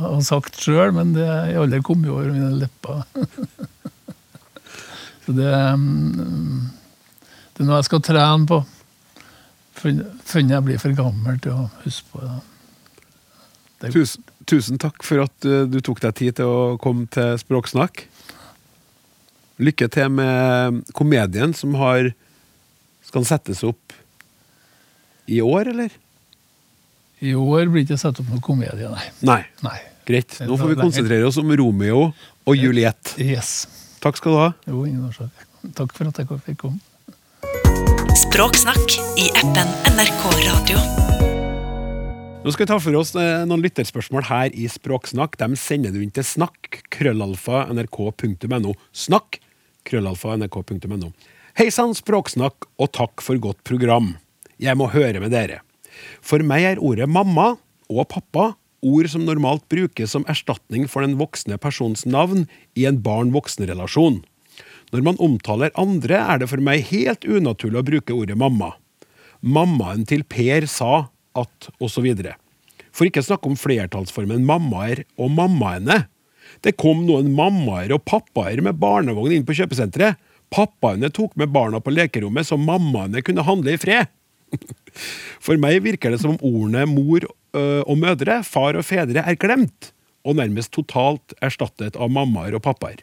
[0.00, 3.04] ha sagt sjøl, men det er aldri jo over mine lepper.
[5.24, 6.64] Så det, mm,
[7.54, 8.58] det er noe jeg skal trene på.
[9.78, 12.34] Før jeg blir for gammel til å huske på det.
[13.84, 17.38] det Tusen, tusen takk for at uh, du tok deg tid til å komme til
[17.40, 18.04] Språksnakk.
[19.62, 22.10] Lykke til med komedien som har
[23.06, 23.94] skal settes opp
[25.30, 25.92] i år, eller?
[27.24, 29.04] I år blir det ikke satt opp noen komedie, nei.
[29.24, 29.42] Nei.
[29.64, 29.78] nei.
[30.04, 30.36] Greit.
[30.44, 32.10] Nå får vi konsentrere oss om Romeo
[32.44, 33.14] og Juliet.
[33.22, 33.64] Yes.
[34.04, 34.50] Takk skal du ha.
[34.68, 35.46] Jo, ingen årsak.
[35.78, 36.82] Takk for at jeg fikk komme.
[38.26, 40.82] Språksnakk i appen NRK Radio.
[42.44, 45.38] Nå skal vi ta for oss eh, noen lytterspørsmål her i Språksnakk.
[45.40, 48.74] Dem sender du inn til snakk, krøllalfa, nrk.no.
[48.92, 49.38] Snakk,
[49.88, 51.12] krøllalfa, nrk.no.
[51.58, 54.16] Hei sann, Språksnakk, og takk for godt program.
[54.58, 55.60] Jeg må høre med dere.
[56.24, 57.54] For meg er ordet mamma
[57.90, 58.52] og pappa
[58.84, 64.22] ord som normalt brukes som erstatning for den voksne persons navn i en barn-voksen-relasjon.
[64.92, 68.74] Når man omtaler andre, er det for meg helt unaturlig å bruke ordet mamma.
[69.40, 72.06] Mammaen til Per sa at osv.
[72.94, 76.04] For ikke snakke om flertallsformen mammaer og mammaene.
[76.64, 80.20] Det kom noen mammaer og pappaer med barnevogn inn på kjøpesenteret.
[80.54, 84.12] Pappaene tok med barna på lekerommet, så mammaene kunne handle i fred.
[85.44, 89.92] For meg virker det som om ordene mor og mødre, far og fedre er glemt,
[90.26, 93.02] og nærmest totalt erstattet av mammaer og pappaer.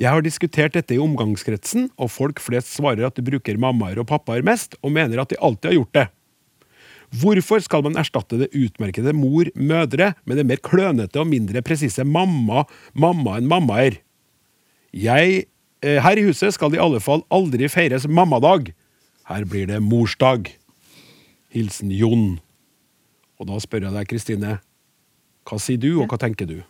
[0.00, 4.08] Jeg har diskutert dette i omgangskretsen, og folk flest svarer at de bruker mammaer og
[4.08, 6.06] pappaer mest, og mener at de alltid har gjort det.
[7.10, 12.04] Hvorfor skal man erstatte det utmerkede mor, mødre, med det mer klønete og mindre presise
[12.06, 13.98] mamma, mamma enn mammaer?
[14.94, 15.44] Jeg,
[15.82, 18.70] eh, her i huset skal det i alle fall aldri feires mammadag.
[19.26, 20.52] Her blir det morsdag.
[21.50, 22.38] Hilsen Jon.
[23.40, 24.58] Og da spør jeg deg, Kristine,
[25.48, 26.60] hva sier du, og hva tenker du?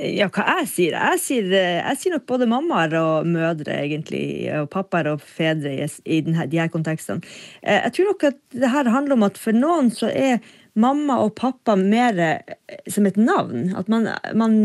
[0.00, 0.94] Ja, hva jeg sier?
[0.96, 4.24] Jeg sier, jeg sier nok både mammaer og mødre, egentlig,
[4.56, 7.20] og pappaer og fedre i, i denne, de her kontekstene.
[7.60, 10.40] Eh, Jeg tror nok at det her handler om at for noen så er
[10.80, 12.56] mamma og pappa mer eh,
[12.88, 13.68] som et navn.
[13.76, 14.56] At man, man,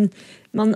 [0.56, 0.72] man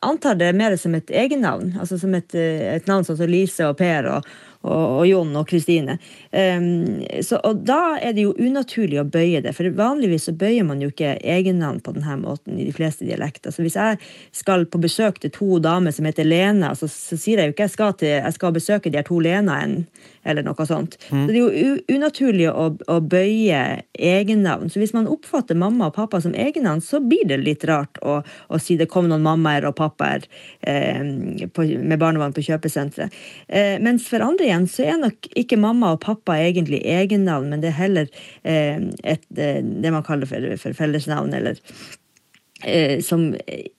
[0.00, 1.74] antar det mer som et egennavn.
[1.76, 4.32] Altså som et, eh, et navn sånn som Lise og Per og,
[4.64, 5.98] og, og Jon og Kristine.
[6.32, 10.66] Um, så, og da er det jo unaturlig å bøye det, for vanligvis så bøyer
[10.66, 13.54] man jo ikke egennavn på denne måten i de fleste dialekter.
[13.54, 14.00] Så hvis jeg
[14.34, 17.68] skal på besøk til to damer som heter Lena, så, så sier jeg jo ikke
[17.68, 19.84] jeg skal, til, jeg skal besøke de her to Lenaene,
[20.24, 20.96] eller noe sånt.
[21.10, 21.24] Mm.
[21.26, 23.60] Så det er jo unaturlig å, å bøye
[23.92, 24.70] egennavn.
[24.72, 28.22] Så hvis man oppfatter mamma og pappa som egennavn, så blir det litt rart å,
[28.24, 30.24] å si det kom noen mammaer og pappaer
[30.64, 31.02] eh,
[31.52, 33.12] på, med barnevogn på kjøpesenteret.
[33.48, 37.64] Eh, mens for andre igjen så er nok ikke mamma og pappa egentlig egennavn, men
[37.64, 38.08] det er heller
[38.42, 41.60] eh, et, eh, det man kaller for, for fellesnavn, eller
[43.04, 43.34] som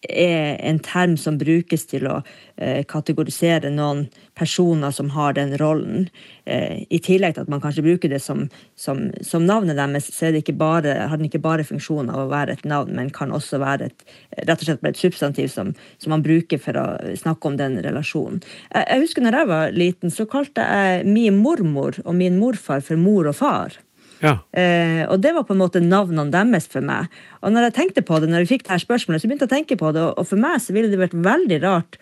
[0.09, 2.19] er en term som brukes til å
[2.57, 4.05] eh, kategorisere noen
[4.37, 6.09] personer som har den rollen.
[6.45, 8.45] Eh, I tillegg til at man kanskje bruker det som,
[8.79, 12.65] som, som navnet deres, så bare, har den ikke bare funksjon av å være et
[12.65, 14.05] navn, men kan også være et,
[14.43, 18.43] rett og slett et substantiv som, som man bruker for å snakke om den relasjonen.
[18.75, 22.99] Jeg husker når jeg var liten, så kalte jeg min mormor og min morfar for
[22.99, 23.79] mor og far.
[24.23, 24.37] Ja.
[24.55, 27.11] Eh, og det var på en måte navnene deres for meg.
[27.41, 29.51] Og når jeg tenkte på det, når jeg fikk det her spørsmålet, så begynte jeg
[29.51, 31.99] å tenke på det, og for meg så ville det vært veldig rart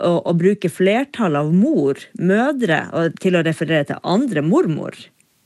[0.00, 2.82] å, å bruke flertall av mor, mødre,
[3.20, 4.96] til å referere til andre mormor.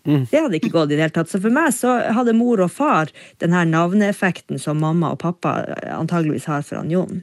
[0.04, 1.30] Det hadde ikke gått i det hele tatt.
[1.32, 5.56] Så for meg så hadde mor og far den her navneeffekten som mamma og pappa
[5.94, 7.22] antageligvis har for han Jon.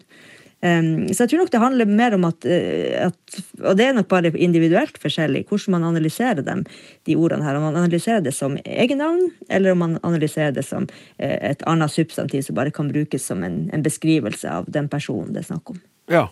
[0.62, 4.08] Så jeg tror nok det handler mer om at, eh, at Og det er nok
[4.12, 6.62] bare individuelt forskjellig hvordan man analyserer dem,
[7.10, 7.56] de ordene her.
[7.58, 10.86] Om man analyserer det som egennavn, eller om man analyserer det som
[11.18, 15.34] eh, et annet substantiv som bare kan brukes som en, en beskrivelse av den personen
[15.34, 15.82] det er snakk om.
[16.14, 16.28] Ja.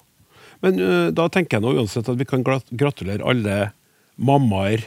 [0.62, 3.72] Men uh, da tenker jeg nå uansett at vi kan gratulere alle
[4.20, 4.84] mammaer,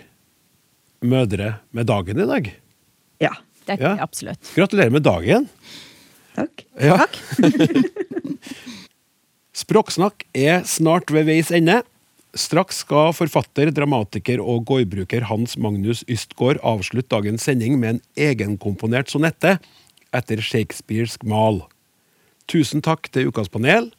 [1.03, 2.53] mødre, med dagen i dag.
[3.19, 3.33] Ja.
[3.67, 3.97] Det Ja.
[3.97, 4.53] er absolutt.
[4.55, 5.49] Gratulerer med dagen.
[6.37, 6.65] Takk.
[6.79, 7.07] Ja.
[9.53, 11.83] Språksnakk er snart ved veis ende.
[12.33, 19.13] Straks skal forfatter, dramatiker og gårdbruker Hans Magnus Ystgård avslutte dagens sending med en egenkomponert
[19.13, 19.59] sonette
[20.17, 21.61] etter shakespearsk mal.
[22.49, 23.91] Tusen takk til ukas panel.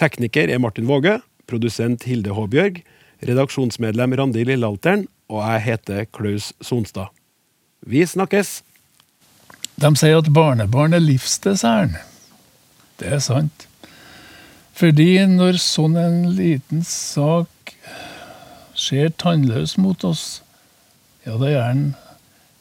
[0.00, 1.18] Tekniker er Martin Våge,
[1.48, 2.80] produsent Hilde Håbjørg,
[3.28, 7.12] redaksjonsmedlem Randi Lillealteren, og jeg heter Klaus Sonstad.
[7.84, 8.62] Vi snakkes!
[9.78, 12.00] De sier at barnebarn er livsdesserten.
[12.98, 13.67] Det er sant.
[14.78, 17.72] Fordi når sånn en liten sak
[18.78, 20.40] ser tannløs mot oss,
[21.26, 21.88] ja, da gjør den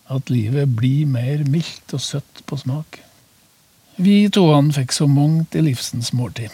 [0.09, 3.01] at livet blir mer mildt og søtt på smak.
[4.01, 6.53] Vi toene fikk så mangt i livsens måltid.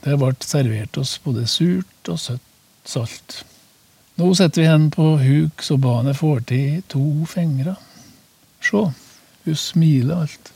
[0.00, 2.46] Det ble servert oss både surt og søtt
[2.88, 3.42] salt.
[4.20, 7.76] Nå sitter vi hen på huk så banet får til to fingre.
[8.64, 8.86] Sjå,
[9.44, 10.52] hun smiler alt.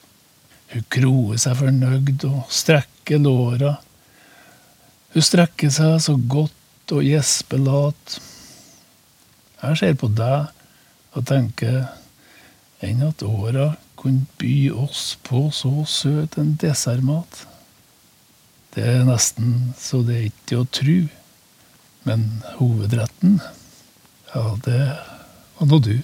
[0.72, 3.77] Hun kroer seg fornøyd og strekker låra.
[5.14, 8.16] Hun strekker seg så godt og gjesper lat.
[9.62, 10.50] Jeg ser på deg
[11.14, 11.84] og tenker
[12.84, 17.44] enn at åra kunne by oss på så søt en dessertmat.
[18.74, 21.06] Det er nesten så det er ikke å tru.
[22.04, 22.26] Men
[22.58, 23.38] hovedretten,
[24.34, 24.82] ja, det
[25.56, 25.94] var nå du.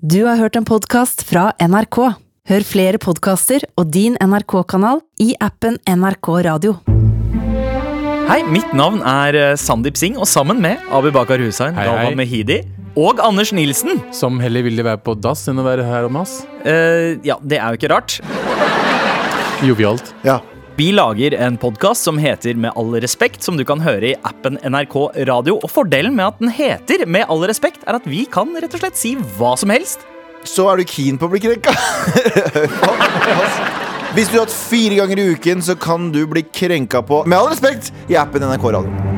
[0.00, 2.00] Du har hørt en podkast fra NRK.
[2.48, 6.78] Hør flere podkaster og din NRK-kanal i appen NRK Radio.
[8.24, 12.16] Hei, mitt navn er eh, Sandeep Singh, og sammen med Abu Bakar Hussein, Hei, Galvan.
[12.18, 12.60] Mehidi
[12.96, 16.38] og Anders Nilsen Som heller ville være på dass enn å være her om oss.
[16.64, 18.18] eh, Ja, det er jo ikke rart.
[19.64, 20.12] Jovialt.
[20.26, 20.38] Ja.
[20.78, 24.56] Vi lager en podkast som heter Med all respekt, som du kan høre i appen
[24.66, 24.96] NRK
[25.28, 25.58] Radio.
[25.62, 28.82] Og fordelen med at den heter Med all respekt, er at vi kan rett og
[28.82, 30.02] slett si hva som helst.
[30.44, 31.72] Så er du keen på å bli krenka.
[34.14, 37.34] Hvis du har hatt fire ganger i uken, så kan du bli krenka på Med
[37.38, 39.13] all respekt i appen NRK Radio.